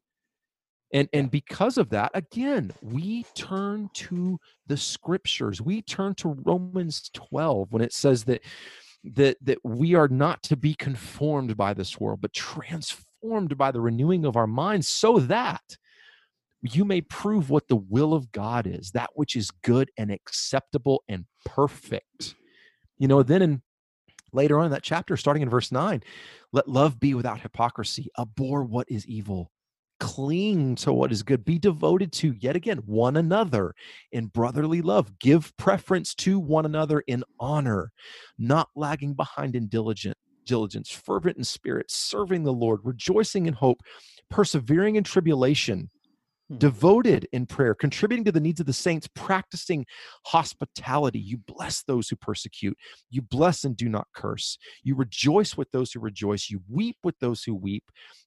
[0.94, 5.62] And and because of that, again, we turn to the scriptures.
[5.62, 8.42] We turn to Romans 12 when it says that
[9.04, 13.82] that that we are not to be conformed by this world, but transformed by the
[13.82, 15.62] renewing of our minds, so that
[16.62, 21.04] you may prove what the will of God is, that which is good and acceptable
[21.08, 22.36] and perfect.
[23.00, 23.62] You know, then in
[24.34, 26.04] later on in that chapter, starting in verse 9,
[26.52, 29.52] let love be without hypocrisy, abhor what is evil,
[30.00, 33.74] cling to what is good, be devoted to yet again one another
[34.12, 37.92] in brotherly love, give preference to one another in honor,
[38.38, 43.82] not lagging behind in diligent diligence, fervent in spirit, serving the Lord, rejoicing in hope,
[44.30, 45.90] persevering in tribulation.
[46.52, 46.58] Hmm.
[46.58, 49.86] devoted in prayer, contributing to the needs of the saints, practicing
[50.26, 51.20] hospitality.
[51.20, 52.78] You bless those who persecute.
[53.10, 54.58] You bless and do not curse.
[54.84, 56.50] You rejoice with those who rejoice.
[56.50, 57.86] You weep with those who weep.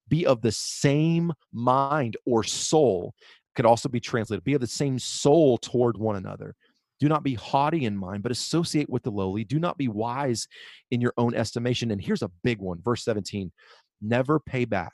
[0.09, 3.15] Be of the same mind or soul,
[3.55, 4.45] could also be translated.
[4.45, 6.55] Be of the same soul toward one another.
[7.01, 9.45] Do not be haughty in mind, but associate with the lowly.
[9.45, 10.49] Do not be wise
[10.91, 11.91] in your own estimation.
[11.91, 13.53] And here's a big one, verse 17
[14.01, 14.93] never pay back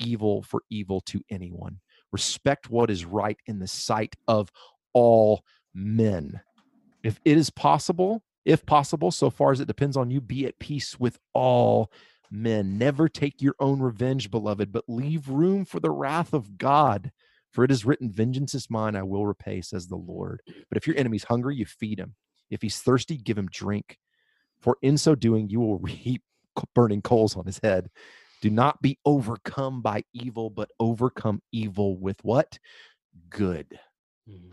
[0.00, 1.78] evil for evil to anyone.
[2.12, 4.50] Respect what is right in the sight of
[4.92, 6.40] all men.
[7.02, 10.58] If it is possible, if possible, so far as it depends on you, be at
[10.58, 11.90] peace with all
[12.30, 12.78] men.
[12.78, 17.12] Never take your own revenge, beloved, but leave room for the wrath of God.
[17.52, 20.40] For it is written, Vengeance is mine, I will repay, says the Lord.
[20.46, 22.14] But if your enemy's hungry, you feed him.
[22.50, 23.98] If he's thirsty, give him drink.
[24.60, 26.22] For in so doing, you will reap
[26.74, 27.90] burning coals on his head.
[28.40, 32.58] Do not be overcome by evil, but overcome evil with what?
[33.28, 33.78] Good.
[34.28, 34.52] Mhm.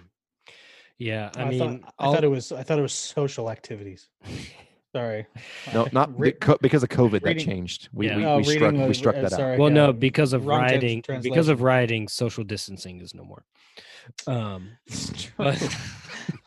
[0.97, 4.09] Yeah, I, I, mean, thought, I thought it was I thought it was social activities.
[4.95, 5.27] Sorry.
[5.73, 7.89] No, not re- because of COVID that changed.
[7.93, 8.17] We, Yeah.
[8.17, 9.59] we, oh, we struck, reading we struck uh, that out.
[9.59, 11.57] well, yeah, no, because of wrong rioting, because of translation.
[11.59, 13.45] rioting, social distancing is no more.
[14.25, 14.77] Um,
[15.37, 15.77] but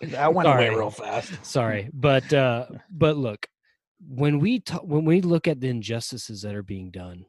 [0.01, 1.33] that went away real fast.
[1.45, 3.47] sorry, but uh, but look,
[4.09, 7.27] when we ta- when we look at the injustices that are being done,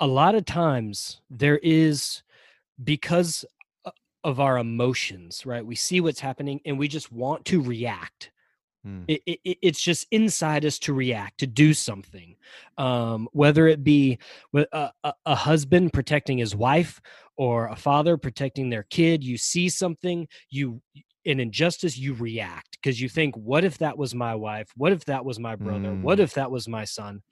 [0.00, 2.22] a lot of times there is
[2.82, 3.44] because
[4.24, 5.64] of our emotions, right?
[5.64, 8.30] We see what's happening and we just want to react.
[8.84, 9.02] Hmm.
[9.08, 12.36] It, it, it- it's just inside us to react, to do something.
[12.78, 14.18] Um, whether it be
[14.54, 17.00] a, a, a husband protecting his wife
[17.36, 20.80] or a father protecting their kid, you see something, you
[21.26, 24.70] an injustice, you react because you think, what if that was my wife?
[24.76, 25.92] What if that was my brother?
[25.94, 26.22] What Mm.
[26.22, 27.22] if that was my son?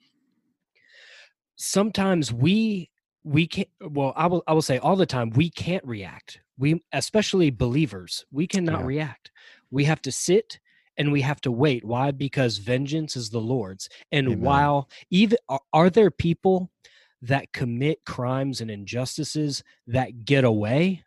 [1.59, 2.89] Sometimes we
[3.25, 6.39] we can't well i will i will say all the time we can't react.
[6.57, 8.85] We especially believers we cannot Yeah.
[8.85, 9.31] react.
[9.69, 10.59] We have to sit
[10.97, 11.83] and we have to wait.
[11.83, 12.11] Why?
[12.11, 13.89] Because vengeance is the lord's.
[14.11, 14.39] And Amen.
[14.41, 16.71] while even are, are there people
[17.21, 21.03] that commit crimes and injustices that get away?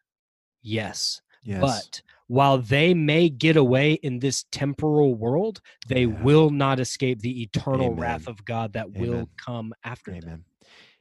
[0.63, 1.23] Yes.
[1.45, 1.61] Yes.
[1.61, 6.15] but while they may get away in this temporal world they Yeah.
[6.23, 10.45] will not escape the eternal wrath of god that will come after them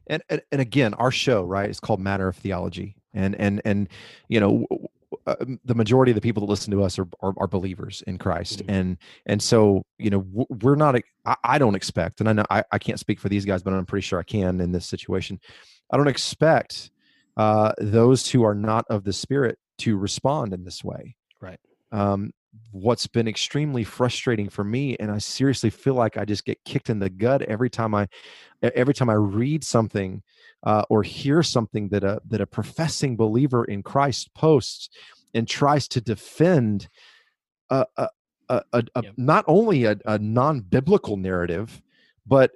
[0.07, 3.87] And, and and again, our show, right, is called Matter of Theology, and and and
[4.29, 4.65] you know,
[5.27, 8.17] uh, the majority of the people that listen to us are are, are believers in
[8.17, 8.69] Christ, Mhm.
[8.69, 10.95] and and so you know, we're not.
[11.25, 13.73] I, I don't expect, and I know I, I can't speak for these guys, but
[13.73, 15.39] I'm pretty sure I can in this situation.
[15.91, 16.89] I don't expect
[17.37, 21.15] uh, those who are not of the Spirit to respond in this way.
[21.39, 21.59] Right.
[21.91, 22.31] Um,
[22.71, 26.89] what's been extremely frustrating for me, and I seriously feel like I just get kicked
[26.89, 28.07] in the gut every time i
[28.61, 30.21] every time I read something
[30.63, 34.89] uh, or hear something that a that a professing believer in Christ posts
[35.33, 36.87] and tries to defend
[37.69, 38.09] a, a,
[38.49, 39.13] a, a, Yep.
[39.17, 41.81] not only a, non-biblical narrative,
[42.27, 42.51] but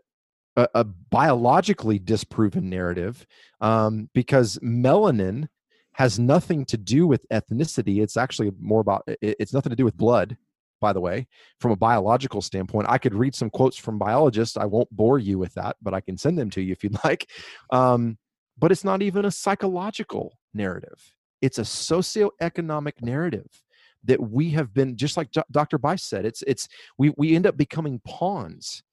[0.58, 3.26] a, a biologically disproven narrative,
[3.62, 5.48] um, because melanin
[5.96, 8.02] has nothing to do with ethnicity.
[8.02, 10.38] It's actually more about it's nothing to do with blood
[10.82, 11.26] by the way,
[11.60, 12.86] from a biological standpoint.
[12.90, 14.58] I could read some quotes from biologists.
[14.58, 16.98] I won't bore you with that, but I can send them to you if you'd
[17.04, 17.30] like.
[17.72, 18.18] Um,
[18.58, 23.64] but it's not even a psychological narrative, it's a socioeconomic narrative
[24.04, 25.80] that we have been just like Dr.
[25.80, 26.68] Buice said it's it's
[26.98, 28.84] we we end up becoming pawns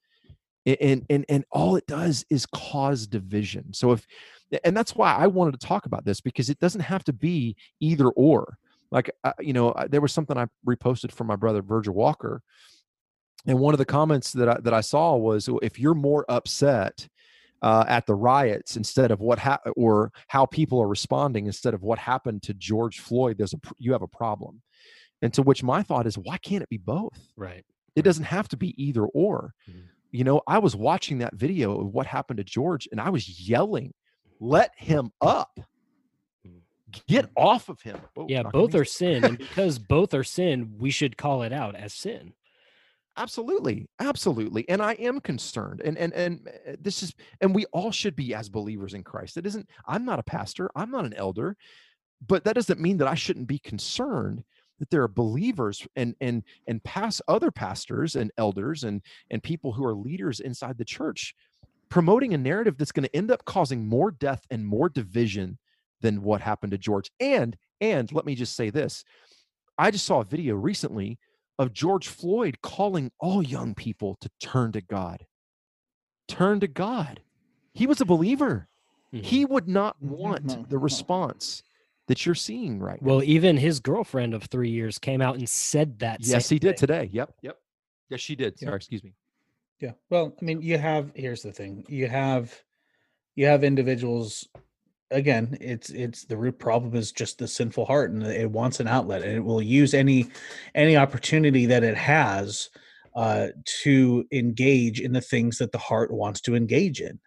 [0.65, 4.07] and and and all it does is cause division so if
[4.65, 7.57] and that's why I wanted to talk about this because it doesn't have to be
[7.81, 8.57] either or.
[8.91, 12.43] Like uh, you know uh, there was something i reposted from my brother virgil walker
[13.47, 17.09] and one of the comments that i that i saw was if you're more upset
[17.63, 21.83] uh, at the riots instead of what ha- or how people are responding instead of
[21.83, 24.61] what happened to george floyd there's a pr- you have a problem.
[25.23, 27.19] And to which my thought is why can't it be both?
[27.37, 27.65] Right
[27.97, 29.55] it doesn't have to be either or.
[29.71, 29.85] Mhm.
[30.11, 33.49] you know i was watching that video of what happened to george and i was
[33.49, 33.95] yelling
[34.43, 35.59] let him up.
[36.47, 36.61] Mhm.
[37.07, 37.99] get off of him.
[38.17, 41.75] Oh, yeah both are sin and because both are sin we should call it out
[41.77, 42.35] as sin.
[43.17, 47.93] Absolutely absolutely and i am concerned and and and uh, this is and we all
[47.93, 49.37] should be as believers in christ.
[49.37, 51.57] It isn't i'm not a pastor i'm not an elder
[52.27, 54.43] but that doesn't mean that i shouldn't be concerned
[54.81, 59.73] that there are believers and and and past other pastors and elders and and people
[59.73, 61.35] who are leaders inside the church
[61.93, 65.59] promoting a narrative that's going to end up causing more death and more division
[66.01, 69.05] than what happened to george and and let me just say this
[69.77, 71.19] i just saw a video recently
[71.59, 75.27] of George Floyd calling all young people to turn to God.
[76.27, 77.21] Turn to God.
[77.75, 78.69] He was a believer.
[79.13, 79.23] Mhm.
[79.23, 80.09] He would not Mhm.
[80.09, 81.63] want No, the response
[82.09, 83.07] that you're seeing right now.
[83.07, 86.71] well even his girlfriend of three years came out and said that yes, he did
[86.71, 86.77] thing.
[86.79, 87.11] today.
[87.13, 87.35] Yep.
[87.43, 87.59] Yep.
[88.09, 88.55] Yes, she did.
[88.59, 88.69] Yeah.
[88.69, 89.15] Sorry, excuse me.
[89.83, 89.93] Yeah.
[90.11, 91.85] Well, I mean, you have here's the thing.
[91.89, 92.57] You have
[93.35, 94.47] you have individuals
[95.11, 98.87] again, it's it's the root problem is just the sinful heart and it wants an
[98.87, 100.29] outlet and it will use any
[100.77, 102.71] any opportunity that it has
[103.17, 103.49] uh
[103.83, 107.19] to engage in the things that the heart wants to engage in.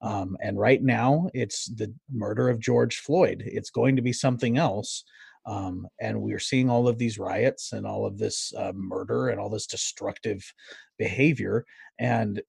[0.00, 3.42] Um, and right now, it's the murder of George Floyd.
[3.46, 5.04] It's going to be something else.
[5.44, 9.40] Um, and we're seeing all of these riots and all of this uh, murder and
[9.40, 10.52] all this destructive
[10.98, 11.64] behavior.
[11.98, 12.40] And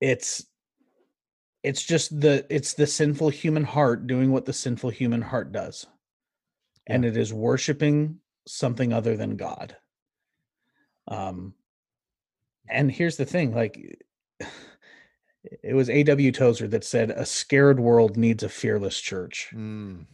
[0.00, 0.46] it's
[1.62, 5.86] it's just the it's the sinful human heart doing what the sinful human heart does
[6.86, 9.76] and it is worshiping something other than god.
[11.08, 11.54] Um
[12.70, 13.98] and here's the thing like
[15.44, 19.48] it was aw tozer that said a scared world needs a fearless church.
[19.52, 20.06] Mm,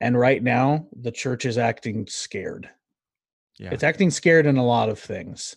[0.00, 2.68] and right now the church is acting scared
[3.58, 3.70] yeah.
[3.72, 5.56] it's acting scared in a lot of things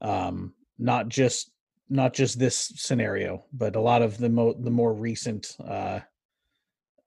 [0.00, 1.52] um not just
[1.88, 6.00] not just this scenario but a lot of the mo- the more recent uh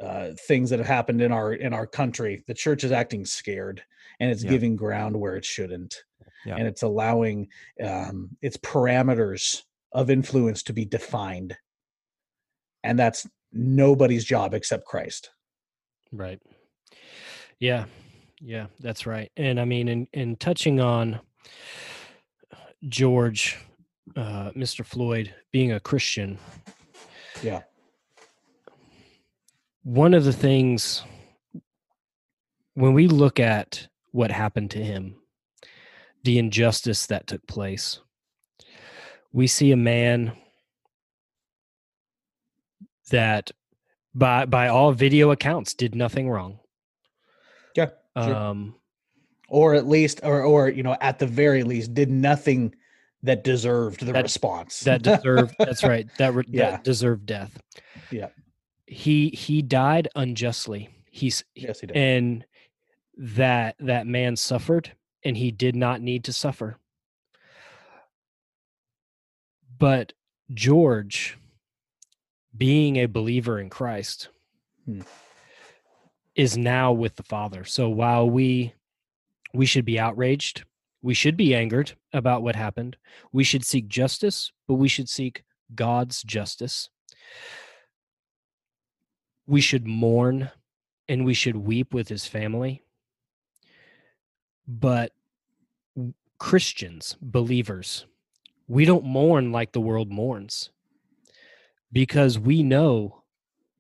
[0.02, 3.84] uh things that have happened in our in our country the church is acting scared
[4.20, 4.52] and it's Yeah.
[4.52, 5.96] giving ground where it shouldn't
[6.46, 6.56] Yeah.
[6.58, 7.48] and it's allowing
[7.84, 11.56] um its parameters of influence to be defined
[12.84, 15.30] and that's nobody's job except christ
[16.12, 16.40] Right.
[17.64, 17.86] Yeah.
[18.42, 19.32] Yeah, that's right.
[19.38, 21.20] And I mean, in, in touching on
[22.90, 23.58] George,
[24.18, 24.86] uh, Mr.
[24.86, 26.38] Floyd being a Christian,
[27.42, 27.62] yeah
[29.84, 31.04] one of the things
[32.74, 35.16] when we look at what happened to him,
[36.24, 38.00] the injustice that took place,
[39.34, 40.32] we see a man
[43.12, 43.52] that
[44.16, 46.60] by by all video accounts did nothing wrong.
[47.76, 48.36] Yeah sure.
[48.36, 48.76] Um
[49.50, 52.74] or at least or or you know at the very least did nothing
[53.24, 56.72] that deserved the That- response that deserved that's right that, re- Yeah.
[56.72, 57.58] that deserved death
[58.12, 58.30] Yeah.
[58.88, 62.46] he he died unjustly he's yes he did and
[63.18, 64.92] that that man suffered
[65.24, 66.78] and he did not need to suffer
[69.80, 70.14] but
[70.54, 71.38] george
[72.58, 74.30] being a believer in christ
[74.86, 75.02] Hmm.
[76.36, 77.64] Is now with the father.
[77.64, 78.74] So while we
[79.54, 80.66] we should be outraged
[81.02, 82.96] we should be angered about what happened.
[83.34, 85.44] We should seek justice but we should seek
[85.76, 86.90] god's justice.
[89.46, 90.50] We should mourn
[91.10, 92.84] and we should weep with his family.
[94.68, 95.12] But
[96.40, 98.06] christians believers
[98.68, 100.72] we don't mourn like the world mourns
[101.94, 103.24] because we know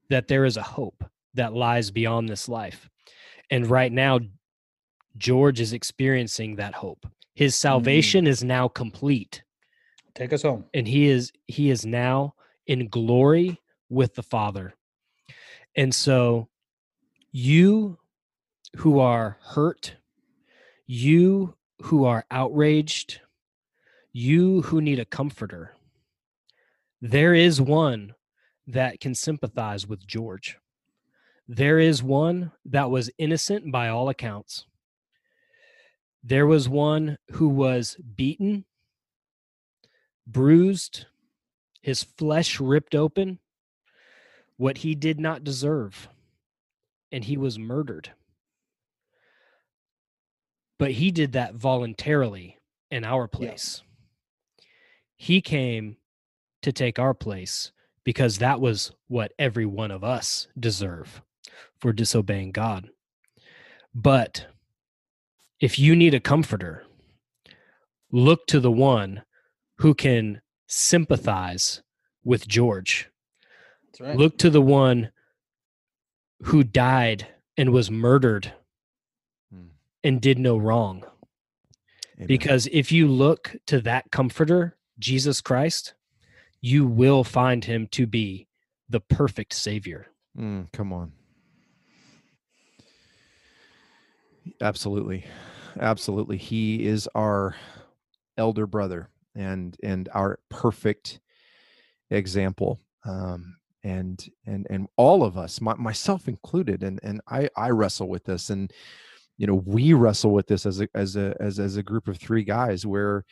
[0.09, 1.03] that there is a hope
[1.33, 2.89] that lies beyond this life.
[3.49, 4.19] And right now
[5.17, 7.05] george is experiencing that hope.
[7.35, 7.59] His mm.
[7.59, 9.43] salvation is now complete.
[10.15, 10.65] Take us home.
[10.73, 12.35] And he is he is now
[12.67, 14.73] in glory with the father.
[15.75, 16.49] And so
[17.31, 17.97] you
[18.77, 19.95] who are hurt
[20.85, 23.21] you who are outraged
[24.11, 25.73] you who need a comforter
[27.01, 28.13] there is one
[28.67, 30.57] that can sympathize with george
[31.47, 34.65] there is one that was innocent by all accounts
[36.23, 38.63] there was one who was beaten
[40.25, 41.05] bruised,
[41.81, 43.39] his flesh ripped open,
[44.55, 46.07] what he did not deserve,
[47.11, 48.11] and he was murdered.
[50.79, 52.57] But he did that voluntarily
[52.89, 53.81] in our place.
[55.17, 55.97] He came
[56.61, 57.71] to take our place
[58.03, 61.21] because that was what every one of us deserve
[61.79, 62.89] for disobeying God.
[63.93, 64.47] But
[65.59, 66.83] if you need a comforter,
[68.11, 69.23] look to the one
[69.77, 71.81] who can sympathize
[72.23, 73.09] with George.
[73.87, 75.11] that's right Look to the one
[76.43, 78.53] who died and was murdered
[79.51, 79.67] Hmm.
[80.03, 81.03] and did no wrong.
[82.17, 82.27] Amen.
[82.27, 85.93] Because if you look to that comforter, Jesus Christ,
[86.61, 88.47] you will find him to be
[88.89, 90.07] the perfect Savior.
[90.37, 91.11] Mm, come on.
[94.61, 95.25] Absolutely.
[95.79, 96.37] Absolutely.
[96.37, 97.55] He is our
[98.37, 101.19] elder brother and and our perfect
[102.11, 102.79] example.
[103.05, 108.09] Um and and and all of us, my, myself included, and and I I wrestle
[108.09, 108.71] with this, and
[109.37, 112.17] you know we wrestle with this as a as a as as a group of
[112.17, 112.85] three guys.
[112.85, 113.25] Where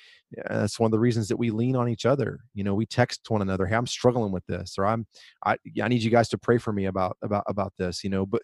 [0.50, 2.40] that's one of the reasons that we lean on each other.
[2.54, 5.08] You know, we text one another, "Hey, I'm struggling with this," or "I'm
[5.46, 8.26] I I need you guys to pray for me about about about this." You know,
[8.26, 8.42] but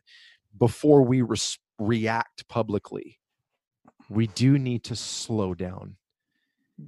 [0.60, 3.20] before we res- react publicly,
[4.10, 5.95] we do need to slow down,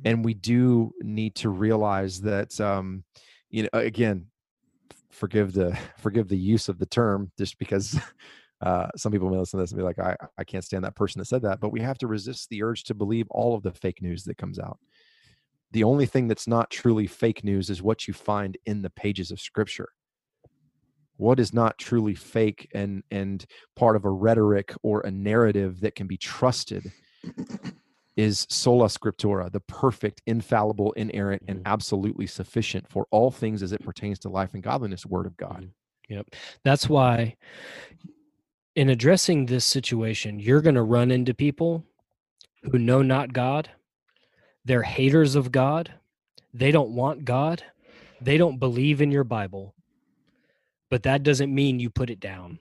[0.05, 3.03] and we do need to realize that um,
[3.49, 4.27] you know again
[5.09, 7.99] forgive the forgive the use of the term just because
[8.61, 10.95] uh, some people may listen to this and be like I, I can't stand that
[10.95, 13.63] person that said that but we have to resist the urge to believe all of
[13.63, 14.79] the fake news that comes out.
[15.71, 19.29] The only thing that's not truly fake news is what you find in the pages
[19.29, 19.89] of scripture
[21.19, 25.93] what is not truly fake and and part of a rhetoric or a narrative that
[25.93, 26.91] can be trusted
[28.15, 31.65] is sola scriptura, the perfect, infallible, inerrant, and Mhm.
[31.65, 35.61] absolutely sufficient for all things as it pertains to life and godliness word of God.
[35.63, 35.71] Mhm.
[36.09, 36.35] Yep.
[36.63, 37.35] That's why
[38.75, 41.85] in addressing this situation, you're going to run into people
[42.63, 43.69] who know not God.
[44.63, 45.93] They're haters of God.
[46.53, 47.63] They don't want God.
[48.21, 49.75] They don't believe in your Bible.
[50.89, 52.59] But that doesn't mean you put it down.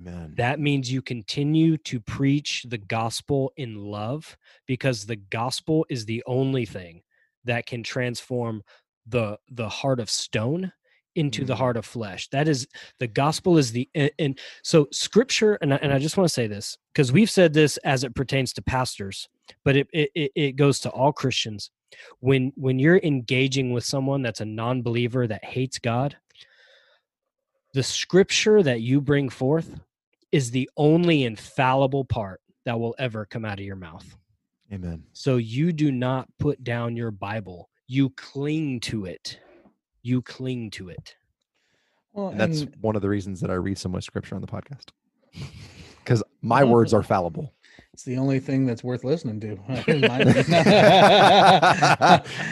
[0.00, 0.34] Amen.
[0.36, 4.36] That means you continue to preach the gospel in love
[4.66, 7.02] because the gospel is the only thing
[7.44, 8.62] that can transform
[9.06, 10.72] the the heart of stone
[11.16, 11.58] into the Mm.
[11.58, 12.28] heart of flesh.
[12.30, 12.68] That is
[12.98, 16.32] the gospel is the and, and so scripture and I, and I just want to
[16.32, 19.28] say this because we've said this as it pertains to pastors,
[19.64, 21.70] but it, it it it goes to all Christians.
[22.20, 26.16] When when you're engaging with someone that's a non-believer that hates God,
[27.74, 29.78] the scripture that you bring forth
[30.32, 34.16] is the only infallible part that will ever come out of your mouth.
[34.72, 35.02] Amen.
[35.12, 37.68] So you do not put down your Bible.
[37.88, 39.38] You cling to it.
[40.02, 41.16] You cling to it.
[42.12, 44.40] Well, And that's and one of the reasons that I read so much scripture on
[44.40, 44.88] the podcast.
[46.02, 47.52] Because my words are fallible.
[47.92, 49.50] it's the only thing that's worth listening to.
[49.86, 50.64] in my opinion.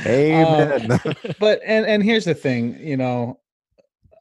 [0.06, 0.92] Amen.
[0.92, 3.40] Um, but and and here's the thing, you know,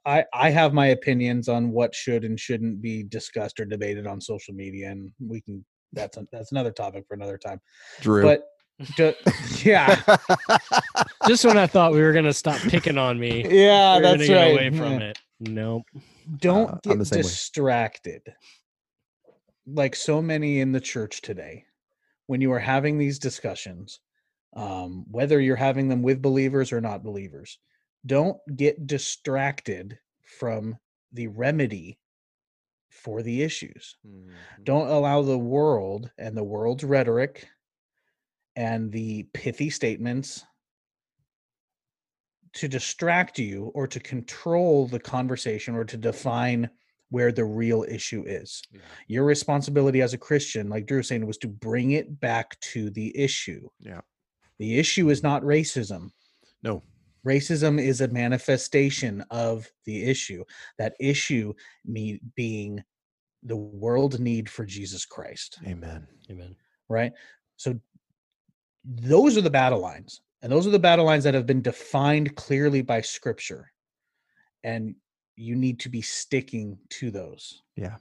[0.08, 4.22] I I have my opinions on what should and shouldn't be discussed or debated on
[4.22, 5.64] social media, and we can
[5.94, 7.60] that's a, that's another topic for another time.
[8.02, 8.24] Drew.
[8.24, 8.44] But
[8.96, 9.14] ju-
[9.64, 10.00] yeah,
[11.28, 14.18] Just when I thought we were gonna stop picking on me, yeah, we were that's
[14.18, 14.54] gonna get right.
[14.54, 15.08] away from Yeah.
[15.10, 15.20] it.
[15.42, 15.84] Nope.
[16.40, 17.22] Don't Uh, get the same way.
[17.24, 18.22] distracted
[19.66, 21.66] like so many in the church today
[22.28, 24.00] when you are having these discussions
[24.56, 27.60] um, whether you're having them with believers or not believers
[28.06, 30.78] don't get distracted from
[31.12, 32.00] the remedy
[32.90, 34.34] for the issues Mhm.
[34.64, 37.48] don't allow the world and the world's rhetoric
[38.56, 40.44] and the pithy statements
[42.54, 46.70] to distract you or to control the conversation or to define
[47.10, 48.62] where the real issue is.
[48.72, 48.82] Yeah.
[49.08, 52.90] Your responsibility as a Christian, like Drew was saying, was to bring it back to
[52.90, 53.70] the issue.
[53.80, 54.02] Yeah.
[54.58, 56.12] The issue is not racism.
[56.64, 56.84] No.
[57.28, 60.46] Racism is a manifestation of the issue.
[60.78, 61.54] That issue
[61.86, 62.84] me being
[63.44, 66.08] the world need for Jesus Christ, Amen.
[66.32, 66.56] Amen.
[66.88, 67.12] right?
[67.58, 67.80] So
[68.86, 70.22] those are the battle lines.
[70.42, 73.72] And those are the battle lines that have been defined clearly by scripture.
[74.64, 74.96] And
[75.36, 77.64] you need to be sticking to those.
[77.76, 77.96] Yeah.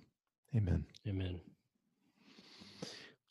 [0.54, 0.84] Amen.
[1.08, 1.40] Amen.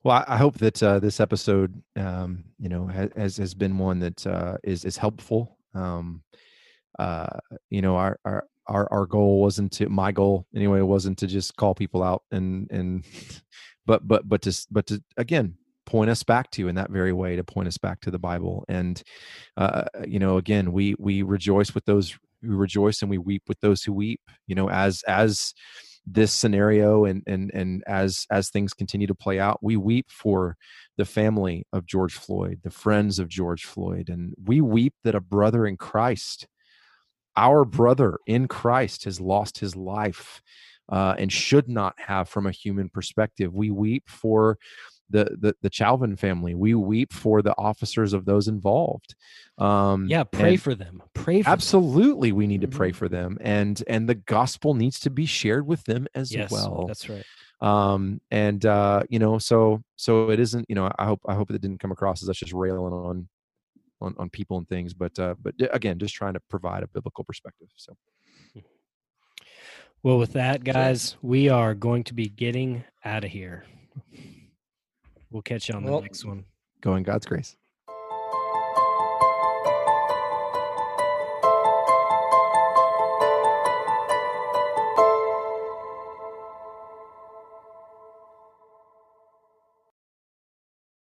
[0.03, 3.77] Well, I I hope that uh, this episode, um, you know, has, has has been
[3.77, 5.57] one that uh, is is helpful.
[5.75, 6.23] Um,
[6.97, 7.39] uh,
[7.69, 11.55] you know, our our our our goal wasn't to my goal anyway wasn't to just
[11.55, 13.05] call people out and and
[13.85, 17.35] but but but to but to again point us back to in that very way
[17.35, 19.03] to point us back to the Bible and
[19.57, 23.59] uh, you know again we we rejoice with those who rejoice and we weep with
[23.59, 24.21] those who weep.
[24.47, 25.53] You know, as as
[26.05, 30.55] this scenario and and and as as things continue to play out we weep for
[30.97, 35.19] the family of george floyd the friends of george floyd and we weep that a
[35.19, 36.47] brother in christ
[37.35, 40.41] our brother in christ has lost his life
[40.89, 43.53] uh, and should not have from a human perspective.
[43.53, 44.57] We weep for
[45.09, 46.55] the, the the Chauvin family.
[46.55, 49.15] We weep for the officers of those involved.
[49.57, 51.01] Um, Yeah, pray for them.
[51.13, 51.53] Pray for them.
[51.53, 52.95] absolutely we need to pray Mhm.
[52.95, 56.85] for them and and the gospel needs to be shared with them as Yes, well
[56.87, 57.23] that's right.
[57.61, 61.49] um and uh you know so so it isn't you know i hope i hope
[61.51, 63.29] it didn't come across as us just railing on
[64.01, 67.23] on, on people and things but uh but again just trying to provide a biblical
[67.23, 67.93] perspective so
[70.03, 73.65] Well, with that, guys, we are going to be getting out of here.
[75.35, 76.45] We'll catch you on the Well, next one.
[76.79, 77.57] go in god's grace